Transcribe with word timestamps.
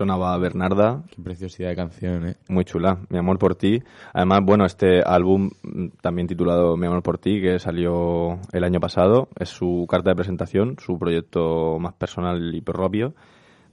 sonaba 0.00 0.34
Bernarda. 0.38 1.02
Qué 1.14 1.20
preciosidad 1.20 1.68
de 1.68 1.76
canción, 1.76 2.26
¿eh? 2.26 2.36
Muy 2.48 2.64
chula, 2.64 3.00
Mi 3.10 3.18
amor 3.18 3.38
por 3.38 3.54
ti. 3.54 3.82
Además, 4.14 4.40
bueno, 4.42 4.64
este 4.64 5.02
álbum 5.02 5.50
mm, 5.62 5.88
también 6.00 6.26
titulado 6.26 6.74
Mi 6.78 6.86
amor 6.86 7.02
por 7.02 7.18
ti, 7.18 7.38
que 7.42 7.58
salió 7.58 8.38
el 8.50 8.64
año 8.64 8.80
pasado, 8.80 9.28
es 9.38 9.50
su 9.50 9.86
carta 9.90 10.08
de 10.08 10.16
presentación, 10.16 10.76
su 10.78 10.98
proyecto 10.98 11.78
más 11.78 11.92
personal 11.92 12.54
y 12.54 12.62
propio 12.62 13.12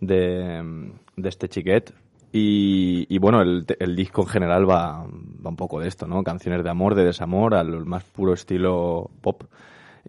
de, 0.02 0.61
mm, 0.61 0.92
de 1.16 1.30
este 1.30 1.48
chiquet. 1.48 1.94
Y, 2.33 3.05
y 3.08 3.20
bueno, 3.20 3.42
el, 3.42 3.66
el, 3.80 3.95
disco 3.95 4.23
en 4.23 4.28
general 4.28 4.70
va, 4.70 5.05
va 5.05 5.50
un 5.50 5.55
poco 5.55 5.80
de 5.80 5.88
esto, 5.88 6.08
¿no? 6.08 6.23
Canciones 6.23 6.61
de 6.61 6.70
amor, 6.70 6.95
de 6.95 7.05
desamor, 7.05 7.55
al 7.55 7.86
más 7.86 8.03
puro 8.03 8.33
estilo 8.33 9.09
pop. 9.22 9.44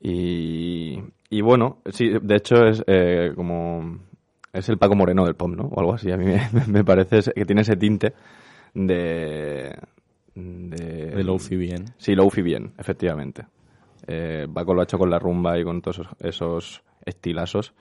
Y, 0.03 0.99
y 1.31 1.41
bueno, 1.43 1.79
sí, 1.93 2.11
de 2.21 2.35
hecho 2.35 2.67
es 2.67 2.83
eh, 2.89 3.35
como... 3.37 4.08
Es 4.53 4.69
el 4.69 4.79
Paco 4.79 4.95
Moreno 4.95 5.25
del 5.25 5.35
pop, 5.35 5.51
¿no? 5.51 5.65
O 5.65 5.81
algo 5.81 5.95
así. 5.95 6.11
A 6.11 6.17
mí 6.17 6.25
me, 6.25 6.41
me 6.67 6.85
parece 6.85 7.21
que 7.33 7.45
tiene 7.45 7.63
ese 7.63 7.77
tinte 7.77 8.13
de... 8.75 9.77
De, 10.35 11.07
de 11.17 11.25
Lofi 11.25 11.57
bien. 11.57 11.87
Sí, 11.97 12.15
Lofi 12.15 12.43
bien, 12.43 12.73
efectivamente. 12.79 13.45
Eh, 14.07 14.47
Paco 14.53 14.73
lo 14.73 14.81
ha 14.81 14.85
hecho 14.85 14.97
con 14.97 15.11
la 15.11 15.19
rumba 15.19 15.59
y 15.59 15.65
con 15.65 15.83
todos 15.83 15.99
esos, 15.99 16.17
esos 16.21 16.83
estilazos. 17.05 17.75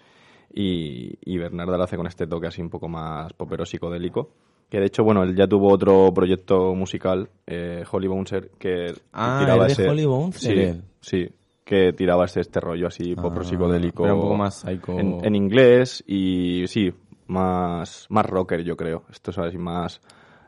Y, 0.53 1.13
y, 1.23 1.37
Bernarda 1.37 1.77
lo 1.77 1.83
hace 1.83 1.97
con 1.97 2.07
este 2.07 2.25
toque 2.25 2.47
así 2.47 2.61
un 2.61 2.69
poco 2.69 2.87
más 2.87 3.31
popero 3.33 3.65
psicodélico. 3.65 4.31
Que 4.69 4.79
de 4.79 4.87
hecho, 4.87 5.03
bueno, 5.03 5.23
él 5.23 5.35
ya 5.35 5.47
tuvo 5.47 5.71
otro 5.71 6.11
proyecto 6.13 6.73
musical, 6.73 7.29
eh, 7.45 7.83
Holly 7.89 8.07
Bouncer, 8.07 8.49
que 8.57 8.93
ah, 9.13 9.37
tiraba 9.39 9.67
ese... 9.67 9.87
Holly 9.87 10.05
Bouncer? 10.05 10.73
Sí, 10.73 10.81
sí, 10.99 11.29
que 11.67 11.91
tiraba 11.91 12.23
este, 12.25 12.59
rollo 12.61 12.87
así 12.87 13.13
ah, 13.17 13.21
popero 13.21 13.43
psicodélico. 13.43 14.05
Era 14.05 14.15
un 14.15 14.21
poco 14.21 14.37
más 14.37 14.61
psycho. 14.61 14.97
En, 14.97 15.19
en, 15.23 15.35
inglés 15.35 16.01
y 16.07 16.63
sí, 16.67 16.93
más, 17.27 18.07
más 18.09 18.25
rocker 18.25 18.63
yo 18.63 18.77
creo. 18.77 19.03
Esto 19.11 19.31
es 19.31 19.37
así 19.37 19.57
más, 19.57 20.01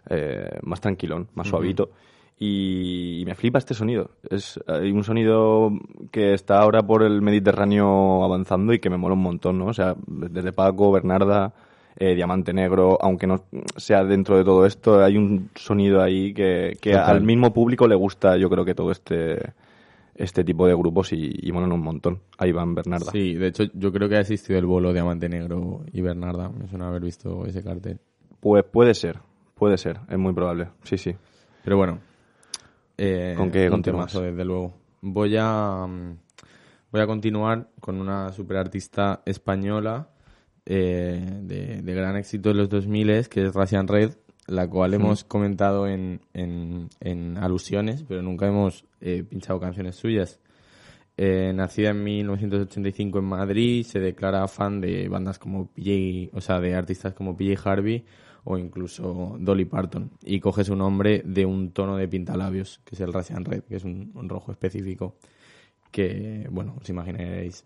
eh, 0.09 0.57
más 0.63 0.79
tranquilón, 0.79 1.27
más 1.35 1.45
uh 1.45 1.49
-huh. 1.49 1.51
suavito. 1.51 1.89
Y, 2.39 3.19
y, 3.19 3.25
me 3.25 3.35
flipa 3.35 3.59
este 3.59 3.73
sonido. 3.73 4.11
Es 4.29 4.57
hay 4.65 4.91
un 4.91 5.03
sonido 5.03 5.71
que 6.09 6.33
está 6.33 6.61
ahora 6.61 6.83
por 6.83 7.03
el 7.03 7.21
Mediterráneo 7.21 8.23
avanzando 8.23 8.71
y 8.71 8.79
que 8.79 8.89
me 8.89 8.97
mola 8.97 9.15
un 9.15 9.23
montón, 9.23 9.59
¿no? 9.59 9.65
O 9.65 9.73
sea, 9.73 9.95
desde 10.07 10.53
Paco, 10.53 10.89
Bernarda, 10.93 11.51
eh, 11.97 12.15
Diamante 12.15 12.53
Negro, 12.53 12.97
aunque 13.01 13.27
no 13.27 13.43
sea 13.75 14.05
dentro 14.05 14.37
de 14.37 14.45
todo 14.45 14.65
esto, 14.65 15.03
hay 15.03 15.17
un 15.17 15.49
sonido 15.53 16.01
ahí 16.01 16.33
que, 16.33 16.77
que 16.79 16.93
al 16.93 17.19
mismo 17.21 17.51
público 17.51 17.89
le 17.89 17.95
gusta, 17.95 18.37
yo 18.37 18.49
creo 18.49 18.63
que 18.63 18.73
todo 18.73 18.91
este 18.91 19.51
este 20.19 20.43
tipo 20.43 20.67
de 20.67 20.75
grupos 20.75 21.13
y, 21.13 21.31
y 21.33 21.51
molan 21.53 21.71
un 21.71 21.79
montón. 21.79 22.19
Ahí 22.37 22.51
van 22.51 22.75
Bernarda. 22.75 23.09
Sí, 23.11 23.35
de 23.35 23.47
hecho 23.47 23.63
yo 23.73 23.91
creo 23.93 24.09
que 24.09 24.17
ha 24.17 24.19
existido 24.19 24.59
el 24.59 24.65
bolo 24.65 24.91
Diamante 24.91 25.29
Negro 25.29 25.85
y 25.93 26.01
Bernarda. 26.01 26.49
Me 26.49 26.67
suena 26.67 26.89
haber 26.89 27.01
visto 27.01 27.45
ese 27.45 27.63
cartel. 27.63 27.99
Pues 28.41 28.65
puede 28.65 28.93
ser, 28.93 29.19
puede 29.55 29.77
ser, 29.77 30.01
es 30.09 30.17
muy 30.17 30.33
probable, 30.33 30.67
sí, 30.83 30.97
sí. 30.97 31.15
Pero 31.63 31.77
bueno, 31.77 31.99
eh, 32.97 33.33
¿con 33.37 33.49
qué 33.49 33.69
desde 33.69 34.45
luego. 34.45 34.73
Voy 35.01 35.37
a, 35.39 35.87
voy 36.91 37.01
a 37.01 37.07
continuar 37.07 37.69
con 37.79 38.01
una 38.01 38.33
superartista 38.33 39.21
española 39.25 40.09
eh, 40.65 41.25
de, 41.43 41.81
de, 41.81 41.93
gran 41.93 42.17
éxito 42.17 42.51
en 42.51 42.57
los 42.57 42.69
2000 42.69 43.29
que 43.29 43.45
es 43.45 43.53
Russian 43.53 43.87
Red, 43.87 44.11
la 44.49 44.67
cual 44.67 44.91
mm. 44.91 44.93
hemos 44.95 45.23
comentado 45.23 45.87
en, 45.87 46.21
en, 46.33 46.89
en, 46.99 47.37
alusiones, 47.37 48.03
pero 48.07 48.21
nunca 48.21 48.47
hemos 48.47 48.85
eh, 49.01 49.23
pinchado 49.23 49.59
canciones 49.59 49.95
suyas. 49.95 50.39
Eh, 51.17 51.51
nacida 51.53 51.89
en 51.89 52.03
1985 52.03 53.19
en 53.19 53.25
Madrid, 53.25 53.85
se 53.85 53.99
declara 53.99 54.47
fan 54.47 54.79
de 54.79 55.09
bandas 55.09 55.37
como 55.37 55.67
PJ, 55.67 56.35
o 56.35 56.41
sea, 56.41 56.59
de 56.59 56.75
artistas 56.75 57.13
como 57.13 57.35
PJ 57.35 57.69
Harvey 57.69 58.05
o 58.45 58.57
incluso 58.57 59.35
Dolly 59.37 59.65
Parton 59.65 60.11
y 60.23 60.39
coge 60.39 60.63
su 60.63 60.75
nombre 60.75 61.21
de 61.25 61.45
un 61.45 61.71
tono 61.71 61.97
de 61.97 62.07
pintalabios, 62.07 62.79
que 62.85 62.95
es 62.95 63.01
el 63.01 63.11
Russian 63.11 63.43
Red, 63.43 63.63
que 63.63 63.75
es 63.75 63.83
un, 63.83 64.11
un 64.15 64.29
rojo 64.29 64.51
específico 64.53 65.15
que, 65.91 66.47
bueno, 66.49 66.75
os 66.79 66.89
imaginaréis 66.89 67.65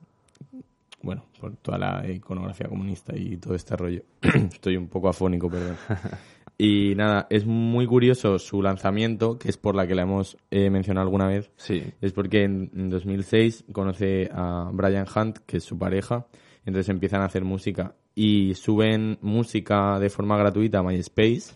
bueno, 1.04 1.26
por 1.40 1.56
toda 1.58 1.78
la 1.78 2.10
iconografía 2.10 2.68
comunista 2.68 3.16
y 3.16 3.38
todo 3.38 3.54
este 3.54 3.76
rollo. 3.76 4.02
Estoy 4.22 4.78
un 4.78 4.88
poco 4.88 5.10
afónico, 5.10 5.50
perdón. 5.50 5.76
Y 6.58 6.94
nada, 6.96 7.28
es 7.30 7.46
muy 7.46 7.88
curioso 7.88 8.38
su 8.40 8.62
lanzamiento, 8.62 9.38
que 9.38 9.50
es 9.50 9.58
por 9.58 9.76
la 9.76 9.88
que 9.88 9.96
la 9.96 10.04
hemos 10.04 10.38
eh, 10.52 10.70
mencionado 10.70 11.06
alguna 11.06 11.28
vez. 11.28 11.52
Sí. 11.58 11.84
Es 12.00 12.14
porque 12.14 12.44
en, 12.44 12.72
en, 12.76 12.90
2006 12.90 13.66
conoce 13.72 14.30
a 14.32 14.70
Brian 14.72 15.08
Hunt, 15.14 15.40
que 15.46 15.58
es 15.58 15.64
su 15.64 15.78
pareja, 15.78 16.28
entonces 16.66 16.90
empiezan 16.90 17.22
a 17.22 17.26
hacer 17.26 17.44
música 17.44 17.96
y 18.16 18.54
suben 18.54 19.18
música 19.22 20.00
de 20.00 20.10
forma 20.10 20.38
gratuita 20.38 20.80
a 20.80 20.84
MySpace. 20.84 21.54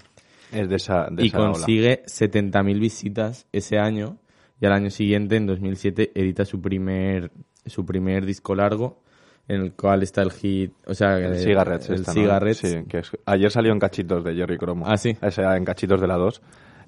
Es 0.51 0.69
de 0.69 0.75
esa, 0.75 1.07
de 1.11 1.25
y 1.25 1.27
esa 1.27 1.37
consigue 1.37 2.03
70.000 2.05 2.79
visitas 2.79 3.47
ese 3.51 3.77
año 3.77 4.17
y 4.59 4.65
al 4.65 4.73
año 4.73 4.89
siguiente, 4.89 5.35
en 5.35 5.45
2007, 5.45 6.13
edita 6.15 6.45
su 6.45 6.61
primer, 6.61 7.31
su 7.65 7.85
primer 7.85 8.25
disco 8.25 8.55
largo 8.55 9.03
en 9.47 9.61
el 9.61 9.73
cual 9.73 10.03
está 10.03 10.21
el 10.21 10.31
hit, 10.31 10.73
o 10.85 10.93
sea, 10.93 11.17
el, 11.17 11.33
el 11.33 11.39
Cigarettes. 11.39 11.89
El 11.89 11.95
esta. 11.95 12.13
¿no? 12.13 12.53
Sí, 12.53 12.83
que 12.87 12.99
es, 12.99 13.11
ayer 13.25 13.51
salió 13.51 13.71
en 13.71 13.79
cachitos 13.79 14.23
de 14.23 14.35
Jerry 14.35 14.57
Cromo. 14.57 14.85
Ah, 14.87 14.97
sí. 14.97 15.17
O 15.21 15.31
sea, 15.31 15.55
en 15.55 15.65
cachitos 15.65 16.01
de 16.01 16.07
la 16.07 16.17
2. 16.17 16.41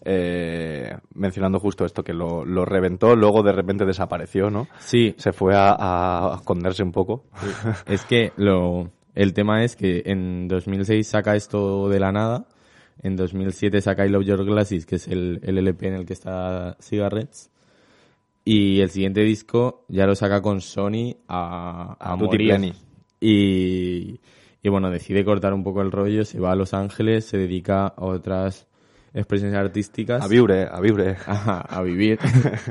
Eh, 0.06 0.96
mencionando 1.14 1.60
justo 1.60 1.84
esto, 1.84 2.04
que 2.04 2.14
lo, 2.14 2.46
lo, 2.46 2.64
reventó, 2.64 3.18
luego 3.18 3.44
de 3.44 3.52
repente 3.52 3.86
desapareció, 3.86 4.50
¿no? 4.50 4.68
Sí. 4.80 5.14
Se 5.18 5.34
fue 5.34 5.56
a, 5.56 5.76
a 5.78 6.36
esconderse 6.36 6.84
un 6.84 6.94
poco. 6.94 7.26
Sí. 7.36 7.48
es 7.86 8.06
que 8.06 8.32
lo, 8.38 8.92
el 9.16 9.34
tema 9.34 9.64
es 9.64 9.76
que 9.76 10.04
en 10.06 10.48
2006 10.48 11.06
saca 11.06 11.36
esto 11.36 11.90
de 11.90 12.00
la 12.00 12.12
nada, 12.12 12.46
en 13.02 13.16
2007 13.16 13.82
saca 13.82 14.06
I 14.06 14.10
Love 14.10 14.26
Your 14.26 14.46
Glasses, 14.46 14.86
que 14.86 14.96
es 14.96 15.08
el, 15.08 15.40
el 15.44 15.58
LP 15.58 15.88
en 15.88 15.94
el 15.94 16.06
que 16.06 16.14
está 16.14 16.78
Cigarettes, 16.80 17.52
y 18.46 18.82
el 18.82 18.90
siguiente 18.90 19.22
disco 19.22 19.86
ya 19.88 20.06
lo 20.06 20.16
saca 20.16 20.42
con 20.42 20.62
Sony 20.62 21.16
a, 21.28 21.96
a, 22.00 22.14
a 22.14 22.16
morir. 22.16 22.74
Y, 23.22 24.20
y 24.62 24.70
bueno, 24.70 24.90
decide 24.90 25.24
cortar 25.24 25.54
un 25.54 25.64
poco 25.64 25.82
el 25.82 25.92
rollo, 25.92 26.26
se 26.26 26.40
va 26.40 26.52
a 26.52 26.56
Los 26.56 26.74
Ángeles, 26.74 27.26
se 27.26 27.38
dedica 27.38 27.88
a 27.88 28.06
otras 28.06 28.68
expresiones 29.14 29.56
artísticas. 29.56 30.24
A 30.24 30.28
vivir, 30.28 30.68
a 30.72 30.80
vivir. 30.80 31.16
Ajá, 31.26 31.62
a 31.62 31.82
vivir. 31.82 32.20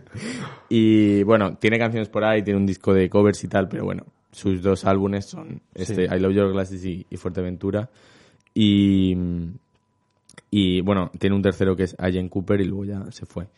y 0.69 1.23
bueno, 1.23 1.56
tiene 1.56 1.79
canciones 1.79 2.09
por 2.09 2.25
ahí, 2.25 2.43
tiene 2.43 2.59
un 2.59 2.67
disco 2.67 2.93
de 2.93 3.09
covers 3.09 3.43
y 3.44 3.49
tal, 3.49 3.69
pero 3.69 3.85
bueno, 3.85 4.05
sus 4.32 4.62
dos 4.62 4.85
álbumes 4.85 5.26
son 5.26 5.61
este 5.75 6.09
Sí. 6.09 6.15
I 6.15 6.20
Love 6.20 6.35
Your 6.35 6.53
Glasses 6.53 6.85
y, 6.85 7.06
y 7.09 7.17
Fuerteventura. 7.17 7.88
Y, 8.55 9.17
y 10.50 10.81
bueno, 10.81 11.11
tiene 11.19 11.37
un 11.37 11.43
tercero 11.43 11.76
que 11.76 11.85
es 11.85 11.97
Allen 11.99 12.29
Cooper 12.29 12.61
y 12.61 12.65
luego 12.65 12.85
ya 12.85 13.11
se 13.11 13.26
fue. 13.26 13.49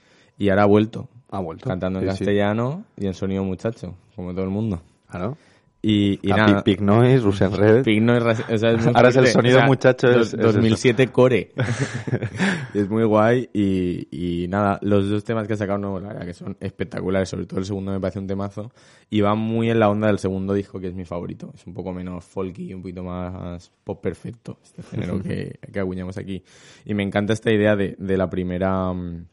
Y 0.41 0.49
ahora 0.49 0.63
ha 0.65 0.67
vuelto, 0.67 1.09
Ha 1.31 1.39
vuelto. 1.39 1.69
cantando 1.69 2.01
en 2.01 2.07
Sí, 2.07 2.11
sí. 2.13 2.19
castellano 2.25 2.85
y 2.97 3.07
en 3.07 3.15
sonido 3.15 3.45
muchacho, 3.45 3.95
como 4.17 4.33
todo 4.33 4.43
el 4.45 4.51
mundo. 4.51 4.81
Claro. 5.09 5.37
Y, 5.83 6.19
y 6.27 6.31
A 6.33 6.37
nada, 6.37 6.63
Big, 6.63 6.77
Big 6.79 6.83
Noise, 6.83 7.21
Russian 7.23 7.53
Red. 7.57 7.87
No 8.03 8.15
es 8.15 8.23
raci- 8.23 8.53
o 8.55 8.59
sea, 8.59 8.73
es 8.73 8.87
Ahora 8.95 9.09
es 9.09 9.17
el 9.17 9.27
sonido 9.29 9.57
O 9.57 9.61
sea, 9.61 9.67
muchacho, 9.67 10.09
es- 10.11 10.17
dos- 10.17 10.27
es 10.35 10.35
eso. 10.35 10.43
2007 10.53 11.09
core. 11.09 11.53
es 12.75 12.89
muy 12.91 13.05
guay 13.05 13.49
y, 13.53 14.09
y 14.45 14.49
nada, 14.49 14.79
los 14.83 15.09
dos 15.09 15.25
temas 15.25 15.47
que 15.47 15.55
ha 15.55 15.57
sacado 15.57 15.79
nuevo, 15.79 16.01
la 16.01 16.09
verdad 16.09 16.27
que 16.27 16.35
son 16.35 16.57
espectaculares, 16.61 17.29
sobre 17.31 17.47
todo 17.47 17.61
el 17.61 17.67
segundo 17.67 17.93
me 17.93 18.01
parece 18.01 18.19
un 18.19 18.27
temazo 18.27 18.71
y 19.09 19.21
va 19.23 19.35
muy 19.35 19.71
en 19.71 19.79
la 19.81 19.89
onda 19.89 20.07
del 20.09 20.19
segundo 20.19 20.53
disco 20.55 20.81
que 20.81 20.89
es 20.89 20.95
mi 20.95 21.05
favorito. 21.07 21.51
Es 21.55 21.67
un 21.67 21.73
poco 21.75 21.93
menos 21.95 22.25
folky, 22.25 22.75
un 22.75 22.83
poquito 22.83 23.03
más 23.03 23.71
pop 23.85 24.03
perfecto, 24.03 24.59
este 24.63 24.83
género 24.83 25.23
que, 25.23 25.59
que 25.73 25.81
acuñamos 25.81 26.19
aquí. 26.19 26.43
Y 26.85 26.95
me 26.95 27.03
encanta 27.03 27.33
esta 27.33 27.51
idea 27.53 27.75
de, 27.77 27.97
de 27.99 28.17
la 28.19 28.29
primera 28.29 28.93
mm, 28.93 29.27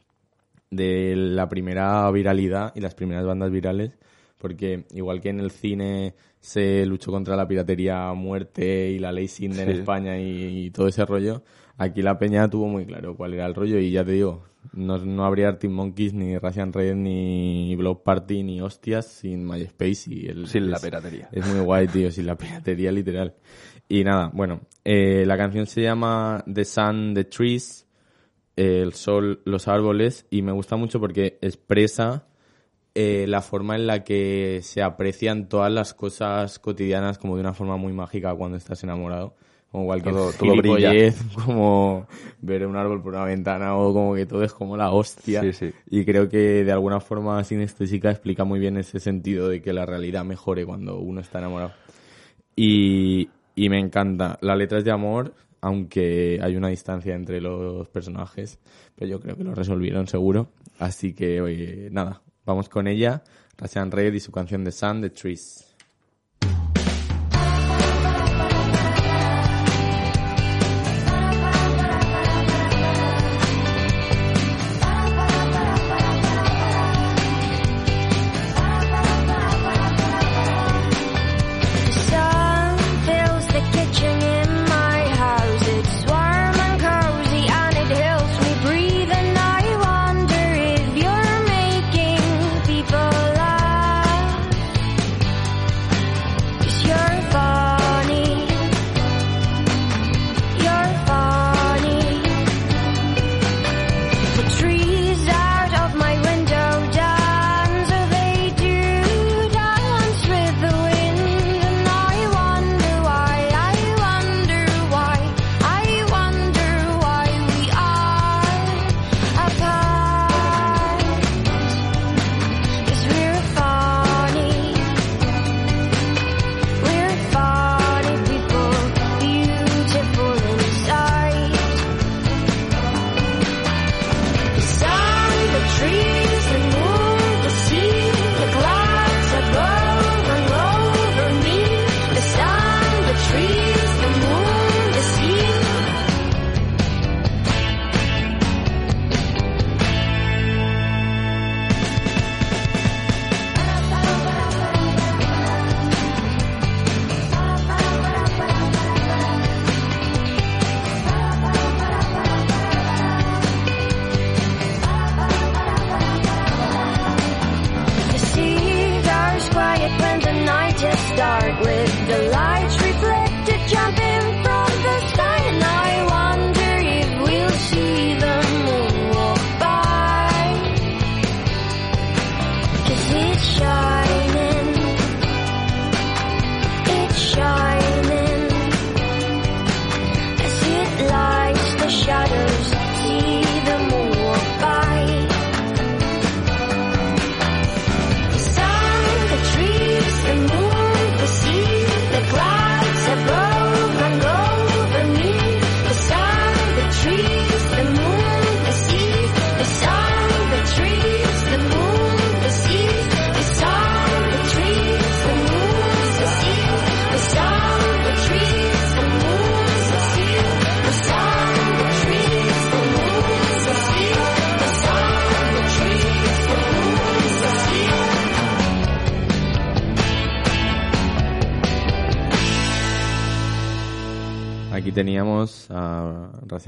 de 0.70 1.14
la 1.16 1.48
primera 1.48 2.10
viralidad 2.10 2.72
y 2.74 2.80
las 2.80 2.94
primeras 2.94 3.24
bandas 3.24 3.50
virales 3.50 3.92
porque 4.38 4.84
igual 4.94 5.20
que 5.20 5.30
en 5.30 5.40
el 5.40 5.50
cine 5.50 6.14
se 6.38 6.86
luchó 6.86 7.10
contra 7.10 7.34
la 7.34 7.48
piratería 7.48 8.08
a 8.08 8.14
muerte 8.14 8.90
y 8.90 8.98
la 9.00 9.10
ley 9.10 9.26
SIND 9.26 9.58
en 9.58 9.66
Sí. 9.72 9.78
España 9.80 10.18
y, 10.20 10.66
y 10.66 10.70
todo 10.70 10.86
ese 10.86 11.04
rollo, 11.04 11.42
aquí 11.76 12.02
la 12.02 12.18
peña 12.18 12.48
tuvo 12.48 12.68
muy 12.68 12.86
claro 12.86 13.16
cuál 13.16 13.34
era 13.34 13.46
el 13.46 13.54
rollo 13.56 13.78
y 13.80 13.90
ya 13.90 14.04
te 14.04 14.12
digo, 14.12 14.44
no, 14.74 14.98
no 14.98 15.24
habría 15.24 15.48
Arctic 15.48 15.70
Monkeys, 15.70 16.14
ni 16.14 16.38
Russian 16.38 16.72
Red, 16.72 16.94
ni 16.94 17.74
Block 17.74 18.04
Party, 18.04 18.44
ni 18.44 18.60
hostias 18.60 19.06
sin 19.06 19.44
MySpace 19.44 20.04
y 20.14 20.26
el... 20.26 20.46
Sin 20.46 20.70
la 20.70 20.76
es- 20.76 20.82
piratería. 20.84 21.28
Es 21.32 21.44
muy 21.46 21.58
guay, 21.60 21.88
tío, 21.88 22.12
sin 22.12 22.26
la 22.26 22.36
piratería 22.36 22.92
literal. 22.92 23.34
Y 23.88 24.04
nada, 24.04 24.30
bueno, 24.32 24.60
eh, 24.84 25.24
la 25.26 25.36
canción 25.36 25.66
se 25.66 25.82
llama 25.82 26.44
The 26.52 26.64
Sun, 26.64 27.14
The 27.14 27.24
Trees, 27.24 27.87
el 28.58 28.92
sol, 28.92 29.40
los 29.44 29.68
árboles, 29.68 30.26
y 30.30 30.42
me 30.42 30.52
gusta 30.52 30.76
mucho 30.76 30.98
porque 31.00 31.38
expresa 31.40 32.26
eh, 32.94 33.26
la 33.28 33.40
forma 33.42 33.76
en 33.76 33.86
la 33.86 34.02
que 34.04 34.60
se 34.62 34.82
aprecian 34.82 35.48
todas 35.48 35.72
las 35.72 35.94
cosas 35.94 36.58
cotidianas 36.58 37.18
como 37.18 37.36
de 37.36 37.40
una 37.42 37.54
forma 37.54 37.76
muy 37.76 37.92
mágica 37.92 38.34
cuando 38.34 38.56
estás 38.56 38.82
enamorado. 38.82 39.34
Como 39.70 39.84
cualquier 39.84 40.14
Todo- 40.14 40.32
todo 40.32 40.50
gilipollez, 40.50 41.22
como 41.44 42.06
ver 42.40 42.66
un 42.66 42.74
árbol 42.76 43.02
por 43.02 43.12
una 43.14 43.24
ventana 43.26 43.76
o 43.76 43.92
como 43.92 44.14
que 44.14 44.24
todo 44.24 44.42
es 44.42 44.52
como 44.54 44.76
la 44.78 44.90
hostia. 44.90 45.42
Sí, 45.42 45.52
sí. 45.52 45.72
Y 45.90 46.04
creo 46.06 46.28
que 46.28 46.64
de 46.64 46.72
alguna 46.72 47.00
forma 47.00 47.44
sinestésica 47.44 48.10
explica 48.10 48.44
muy 48.44 48.58
bien 48.60 48.78
ese 48.78 48.98
sentido 48.98 49.48
de 49.48 49.60
que 49.60 49.74
la 49.74 49.84
realidad 49.84 50.24
mejore 50.24 50.64
cuando 50.64 50.98
uno 50.98 51.20
está 51.20 51.38
enamorado. 51.38 51.72
Y, 52.56 53.28
y 53.54 53.68
me 53.68 53.78
encanta. 53.78 54.38
La 54.40 54.56
letra 54.56 54.78
es 54.78 54.84
de 54.84 54.90
amor, 54.90 55.34
aunque 55.60 56.38
hay 56.42 56.56
una 56.56 56.68
distancia 56.68 57.14
entre 57.14 57.40
los 57.40 57.88
personajes, 57.88 58.58
pero 58.94 59.10
yo 59.10 59.20
creo 59.20 59.36
que 59.36 59.44
lo 59.44 59.54
resolvieron 59.54 60.06
seguro. 60.06 60.52
Así 60.78 61.14
que, 61.14 61.40
oye, 61.40 61.88
nada, 61.90 62.22
vamos 62.44 62.68
con 62.68 62.86
ella, 62.86 63.22
Rasian 63.56 63.90
Red 63.90 64.14
y 64.14 64.20
su 64.20 64.32
canción 64.32 64.64
de 64.64 64.72
Sun, 64.72 65.02
The 65.02 65.10
Trees. 65.10 65.67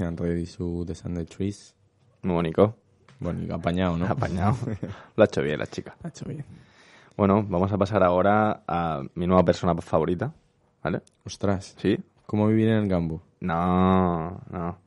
A 0.01 0.09
Racian 0.09 0.17
Red 0.17 0.37
y 0.37 0.45
su 0.45 0.83
The 0.85 0.95
Sunday 0.95 1.25
Trees. 1.25 1.75
Muy 2.23 2.33
bonito. 2.33 2.75
Bonito, 3.19 3.53
apañado, 3.53 3.97
¿no? 3.97 4.05
Apañado. 4.07 4.55
Lo 5.15 5.23
ha 5.23 5.25
hecho 5.25 5.41
bien 5.41 5.59
la 5.59 5.67
chica. 5.67 5.95
Lo 6.01 6.07
ha 6.07 6.09
hecho 6.09 6.25
bien. 6.25 6.43
Bueno, 7.15 7.43
vamos 7.47 7.71
a 7.71 7.77
pasar 7.77 8.03
ahora 8.03 8.63
a 8.67 9.03
mi 9.13 9.27
nueva 9.27 9.43
persona 9.43 9.75
favorita, 9.75 10.33
¿vale? 10.83 11.01
Ostras. 11.23 11.75
¿Sí? 11.77 11.99
¿Cómo 12.25 12.47
vivir 12.47 12.69
en 12.69 12.77
el 12.77 12.87
Gambo? 12.87 13.21
No, 13.41 14.41
no. 14.49 14.77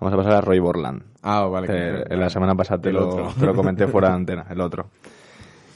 Vamos 0.00 0.12
a 0.12 0.16
pasar 0.16 0.32
a 0.32 0.40
Roy 0.40 0.58
Borland. 0.58 1.02
Ah, 1.22 1.44
vale. 1.44 1.66
Que 1.68 2.16
la 2.16 2.30
semana 2.30 2.54
pasada 2.56 2.80
te 2.80 2.92
lo, 2.92 3.32
te 3.32 3.46
lo, 3.46 3.54
comenté 3.54 3.86
fuera 3.86 4.08
de 4.08 4.14
antena, 4.16 4.46
el 4.50 4.60
otro. 4.60 4.88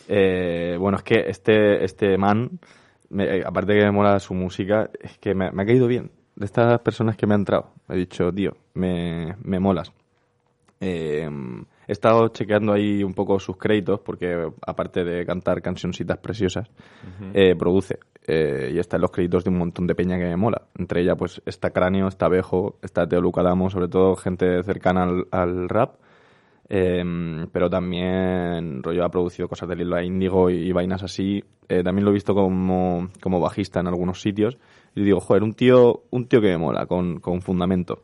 Eh, 0.08 0.76
bueno, 0.78 0.98
es 0.98 1.04
que 1.04 1.24
este, 1.28 1.84
este 1.84 2.18
man, 2.18 2.58
me, 3.10 3.42
aparte 3.42 3.74
de 3.74 3.78
que 3.80 3.84
me 3.84 3.92
mola 3.92 4.18
su 4.18 4.34
música, 4.34 4.90
es 5.00 5.18
que 5.18 5.34
me, 5.34 5.52
me 5.52 5.62
ha 5.62 5.66
caído 5.66 5.86
bien 5.86 6.10
de 6.38 6.44
estas 6.44 6.80
personas 6.80 7.16
que 7.16 7.26
me 7.26 7.34
han 7.34 7.40
entrado. 7.40 7.72
He 7.88 7.96
dicho, 7.96 8.32
tío, 8.32 8.52
me, 8.74 9.34
me 9.42 9.58
molas. 9.58 9.92
Eh, 10.80 11.28
he 11.88 11.92
estado 11.92 12.28
chequeando 12.28 12.72
ahí 12.72 13.02
un 13.02 13.12
poco 13.12 13.40
sus 13.40 13.56
créditos 13.56 13.98
porque 14.00 14.48
aparte 14.64 15.02
de 15.02 15.26
cantar 15.26 15.60
cancioncitas 15.60 16.18
preciosas, 16.18 16.68
eh, 17.34 17.56
produce. 17.56 17.98
Eh, 18.24 18.70
y 18.74 18.78
está 18.78 18.96
en 18.96 19.02
los 19.02 19.10
créditos 19.10 19.42
de 19.42 19.50
un 19.50 19.58
montón 19.58 19.86
de 19.86 19.96
peña 19.96 20.16
que 20.16 20.24
me 20.24 20.36
mola. 20.36 20.62
Entre 20.78 21.00
ellas 21.00 21.16
pues 21.18 21.42
está 21.44 21.70
Cráneo, 21.70 22.06
está 22.06 22.28
Bejo, 22.28 22.76
está 22.82 23.08
Teo 23.08 23.20
Lucadamo, 23.20 23.68
sobre 23.70 23.88
todo 23.88 24.14
gente 24.14 24.62
cercana 24.62 25.08
al, 25.32 25.68
rap. 25.68 25.96
Pero 26.68 27.70
también 27.70 28.82
rollo 28.82 29.04
ha 29.04 29.10
producido 29.10 29.48
cosas 29.48 29.68
de 29.70 29.76
Lila 29.76 30.04
Índigo 30.04 30.50
y, 30.50 30.70
vainas 30.72 31.02
así. 31.02 31.42
también 31.66 32.04
lo 32.04 32.10
he 32.10 32.14
visto 32.14 32.34
como, 32.34 33.08
como 33.22 33.40
bajista 33.40 33.80
en 33.80 33.86
algunos 33.86 34.20
sitios 34.20 34.58
y 34.94 35.04
digo, 35.04 35.20
joder, 35.20 35.42
un 35.42 35.54
tío, 35.54 36.02
un 36.10 36.26
tío 36.26 36.40
que 36.40 36.48
me 36.48 36.58
mola, 36.58 36.86
con, 36.86 37.20
con 37.20 37.40
fundamento. 37.40 38.02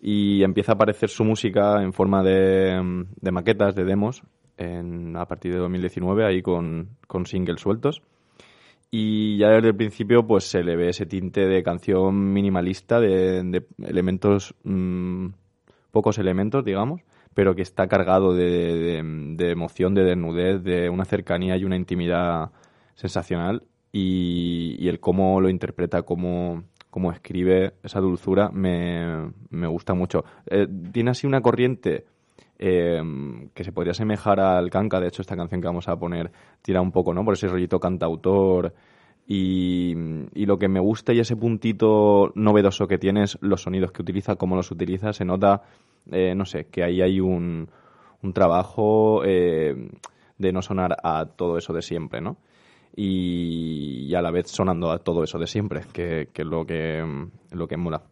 Y 0.00 0.42
empieza 0.42 0.72
a 0.72 0.74
aparecer 0.74 1.08
su 1.08 1.24
música 1.24 1.82
en 1.82 1.92
forma 1.92 2.22
de, 2.22 3.06
de 3.20 3.32
maquetas, 3.32 3.74
de 3.74 3.84
demos, 3.84 4.22
en, 4.56 5.16
a 5.16 5.26
partir 5.26 5.52
de 5.52 5.58
2019, 5.58 6.26
ahí 6.26 6.42
con, 6.42 6.90
con 7.06 7.26
singles 7.26 7.60
sueltos. 7.60 8.02
Y 8.90 9.38
ya 9.38 9.48
desde 9.48 9.68
el 9.68 9.76
principio 9.76 10.26
pues 10.26 10.44
se 10.44 10.62
le 10.62 10.76
ve 10.76 10.90
ese 10.90 11.06
tinte 11.06 11.46
de 11.46 11.62
canción 11.62 12.32
minimalista, 12.32 13.00
de, 13.00 13.42
de 13.42 13.66
elementos, 13.82 14.54
mmm, 14.62 15.28
pocos 15.90 16.18
elementos, 16.18 16.64
digamos, 16.64 17.00
pero 17.36 17.54
que 17.54 17.60
está 17.60 17.86
cargado 17.86 18.32
de, 18.32 18.96
emoción, 19.38 19.92
de 19.92 20.04
desnudez, 20.04 20.62
de 20.62 20.88
una 20.88 21.04
cercanía 21.04 21.58
y 21.58 21.66
una 21.66 21.76
intimidad 21.76 22.50
sensacional 22.94 23.62
y, 23.92 24.88
el 24.88 25.00
cómo 25.00 25.38
lo 25.42 25.50
interpreta, 25.50 26.00
cómo, 26.00 26.64
cómo 26.88 27.12
escribe 27.12 27.74
esa 27.82 28.00
dulzura, 28.00 28.48
me, 28.48 29.32
me 29.50 29.66
gusta 29.66 29.92
mucho. 29.92 30.24
Eh, 30.46 30.66
tiene 30.90 31.10
así 31.10 31.26
una 31.26 31.42
corriente 31.42 32.06
eh, 32.58 33.02
que 33.52 33.64
se 33.64 33.72
podría 33.72 33.90
asemejar 33.90 34.40
al 34.40 34.70
canca, 34.70 34.98
de 34.98 35.08
hecho 35.08 35.20
esta 35.20 35.36
canción 35.36 35.60
que 35.60 35.66
vamos 35.66 35.88
a 35.88 35.98
poner 35.98 36.32
tira 36.62 36.80
un 36.80 36.90
poco, 36.90 37.12
¿no? 37.12 37.22
Por 37.22 37.34
ese 37.34 37.48
rollito 37.48 37.78
cantautor 37.78 38.72
y, 39.26 39.92
y 40.32 40.46
lo 40.46 40.58
que 40.58 40.68
me 40.68 40.80
gusta 40.80 41.12
y 41.12 41.20
ese 41.20 41.36
puntito 41.36 42.32
novedoso 42.34 42.88
que 42.88 42.96
tiene 42.96 43.24
es 43.24 43.36
los 43.42 43.60
sonidos 43.60 43.92
que 43.92 44.00
utiliza, 44.00 44.36
cómo 44.36 44.56
los 44.56 44.70
utiliza, 44.70 45.12
se 45.12 45.26
nota, 45.26 45.64
eh, 46.10 46.34
no 46.34 46.44
sé, 46.44 46.66
que 46.66 46.82
ahí 46.84 47.02
hay 47.02 47.20
un, 47.20 47.68
un 48.22 48.32
trabajo 48.32 49.22
de 49.22 50.52
no 50.52 50.62
sonar 50.62 50.96
a 51.02 51.26
todo 51.26 51.58
eso 51.58 51.72
de 51.72 51.82
siempre, 51.82 52.20
¿no? 52.20 52.36
y, 52.96 54.14
a 54.14 54.22
la 54.22 54.30
vez 54.30 54.48
sonando 54.48 54.90
a 54.90 54.98
todo 54.98 55.22
eso 55.22 55.38
de 55.38 55.46
siempre, 55.46 55.82
que, 55.92 56.30
que 56.32 56.42
es 56.42 56.48
lo 56.48 56.64
que, 56.64 57.04
lo 57.52 57.68
que 57.68 57.76
mola. 57.76 58.02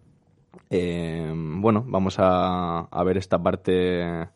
Eh, 0.71 1.33
bueno, 1.35 1.85
vamos 1.87 2.19
a, 2.19 2.81
a 2.81 3.05
ver 3.05 3.17
esta 3.17 3.43
parte 3.43 4.29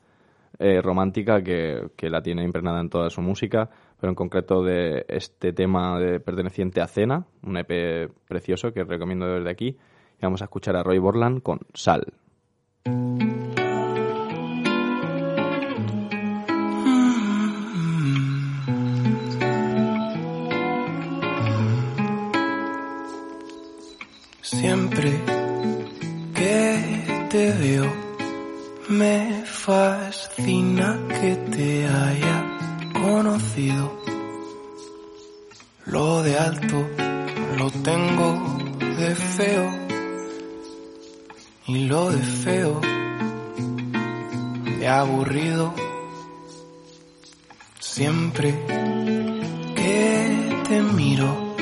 eh, 0.58 0.80
romántica 0.82 1.42
que, 1.42 1.90
que 1.96 2.08
la 2.10 2.22
tiene 2.22 2.42
impregnada 2.42 2.80
en 2.80 2.88
toda 2.88 3.10
su 3.10 3.20
música, 3.20 3.68
pero 4.00 4.10
en 4.10 4.14
concreto 4.14 4.62
de 4.62 5.04
este 5.08 5.52
tema 5.52 6.00
de 6.00 6.18
perteneciente 6.18 6.80
a 6.80 6.86
Cena, 6.86 7.26
un 7.42 7.58
EP 7.58 8.10
precioso 8.26 8.72
que 8.72 8.84
recomiendo 8.84 9.26
desde 9.26 9.50
aquí. 9.50 9.76
Y 10.20 10.22
vamos 10.22 10.40
a 10.40 10.46
escuchar 10.46 10.74
a 10.74 10.82
Roy 10.82 10.98
Borland 10.98 11.42
con 11.42 11.60
Sal. 11.74 12.14
Siempre 24.50 25.10
que 26.34 27.26
te 27.28 27.52
veo, 27.52 27.92
me 28.88 29.42
fascina 29.44 30.98
que 31.20 31.36
te 31.54 31.86
haya 31.86 32.58
conocido. 32.94 34.02
Lo 35.84 36.22
de 36.22 36.38
alto 36.38 36.88
lo 37.58 37.70
tengo 37.70 38.28
de 38.98 39.14
feo 39.14 39.77
y 41.68 41.84
lo 41.86 42.10
de 42.10 42.18
feo 42.18 42.80
de 44.78 44.88
aburrido. 44.88 45.74
Siempre 47.78 48.54
que 49.76 50.62
te 50.66 50.82
miro, 50.82 51.54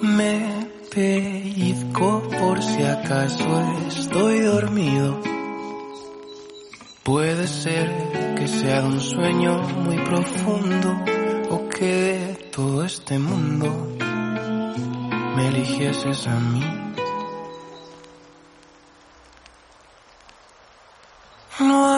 me 0.00 0.66
pellizco 0.94 2.22
por 2.40 2.62
si 2.62 2.82
acaso 2.84 3.62
estoy 3.88 4.40
dormido. 4.40 5.20
Puede 7.02 7.46
ser 7.46 8.34
que 8.36 8.48
sea 8.48 8.80
de 8.80 8.86
un 8.86 9.00
sueño 9.00 9.58
muy 9.84 9.98
profundo 9.98 10.96
o 11.50 11.68
que 11.68 11.86
de 11.86 12.34
todo 12.50 12.82
este 12.84 13.18
mundo 13.18 13.94
me 15.36 15.48
eligieses 15.48 16.26
a 16.28 16.40
mí. 16.40 16.83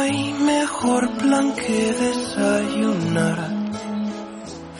Hay 0.07 0.33
mejor 0.35 1.11
plan 1.19 1.53
que 1.55 1.93
desayunar 1.93 3.39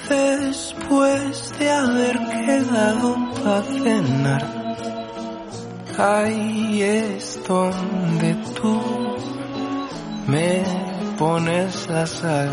después 0.09 1.59
de 1.59 1.71
haber 1.71 2.17
quedado 2.45 3.17
para 3.43 3.63
cenar. 3.63 4.45
Ahí 5.99 6.83
es 6.83 7.41
donde 7.49 8.35
tú 8.55 8.81
me 10.29 10.63
pones 11.19 11.89
la 11.89 12.07
sal. 12.07 12.51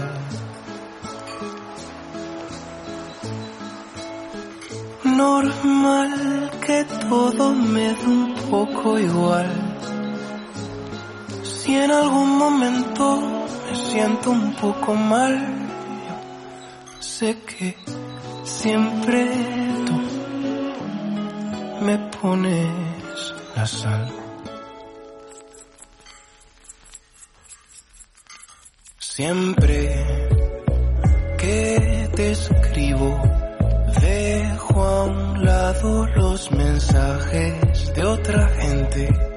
Normal 5.03 6.51
que 6.65 6.85
todo 7.07 7.53
me 7.53 7.93
dé 7.93 8.07
un 8.07 8.33
poco 8.49 8.97
igual. 8.97 9.62
Si 11.73 11.79
en 11.79 11.89
algún 11.89 12.37
momento 12.37 13.19
me 13.65 13.75
siento 13.75 14.29
un 14.29 14.53
poco 14.57 14.93
mal, 14.93 15.33
sé 16.99 17.35
que 17.47 17.75
siempre 18.43 19.27
tú 19.87 19.97
me 21.83 21.97
pones 22.21 23.33
la 23.55 23.65
sal. 23.65 24.07
Siempre 28.99 30.05
que 31.39 32.09
te 32.15 32.31
escribo, 32.33 33.19
dejo 33.99 34.83
a 34.83 35.03
un 35.05 35.43
lado 35.43 36.05
los 36.05 36.51
mensajes 36.51 37.95
de 37.95 38.05
otra 38.05 38.47
gente. 38.59 39.32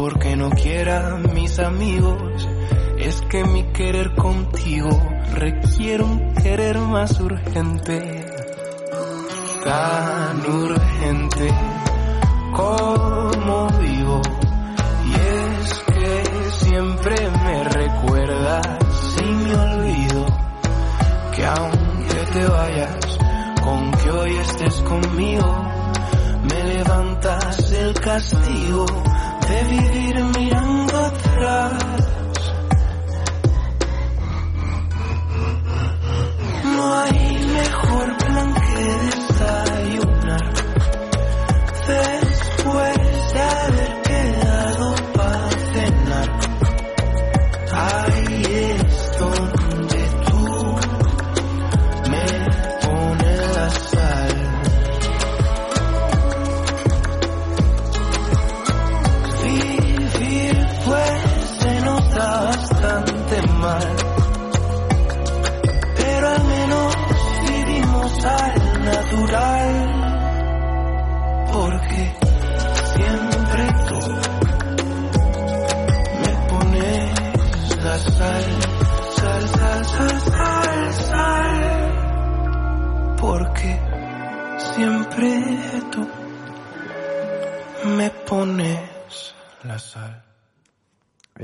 Porque 0.00 0.34
no 0.34 0.48
quiera 0.48 1.18
mis 1.34 1.58
amigos, 1.58 2.48
es 2.96 3.20
que 3.28 3.44
mi 3.44 3.64
querer 3.64 4.14
contigo 4.14 4.88
requiere 5.34 6.02
un 6.02 6.32
querer 6.36 6.78
más 6.78 7.20
urgente. 7.20 8.24
Tan 9.62 10.40
urgente 10.50 11.54
como 12.50 13.68
vivo. 13.78 14.22
Y 15.04 15.12
es 15.12 15.82
que 15.92 16.24
siempre 16.64 17.16
me 17.44 17.64
recuerdas 17.64 19.18
y 19.20 19.24
me 19.26 19.54
olvido 19.54 20.26
que 21.36 21.44
aunque 21.44 22.20
te 22.32 22.46
vayas, 22.46 23.18
con 23.62 23.90
que 23.90 24.10
hoy 24.10 24.34
estés 24.34 24.74
conmigo, 24.80 25.62
me 26.42 26.64
levantas 26.74 27.70
el 27.72 27.92
castigo 28.00 28.86
de 29.50 29.64
vivir 29.64 30.24
mirando 30.38 30.98
atrás. 30.98 31.72
No 36.76 36.94
hay 37.00 37.46
mejor 37.60 38.16
plan 38.16 38.54
que 38.54 38.84
desayunar 39.06 40.52
después 41.88 43.32
de 43.34 43.40
haber 43.40 43.99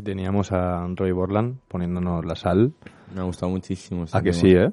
teníamos 0.07 0.53
a 0.53 0.87
Roy 0.97 1.13
Borland 1.13 1.59
poniéndonos 1.69 2.25
la 2.25 2.35
sal. 2.37 2.73
Me 3.15 3.21
ha 3.21 3.25
gustado 3.25 3.51
muchísimo. 3.51 4.05
este 4.05 4.17
¿A 4.17 4.23
que 4.23 4.31
tema. 4.31 4.41
sí, 4.41 4.51
eh? 4.55 4.71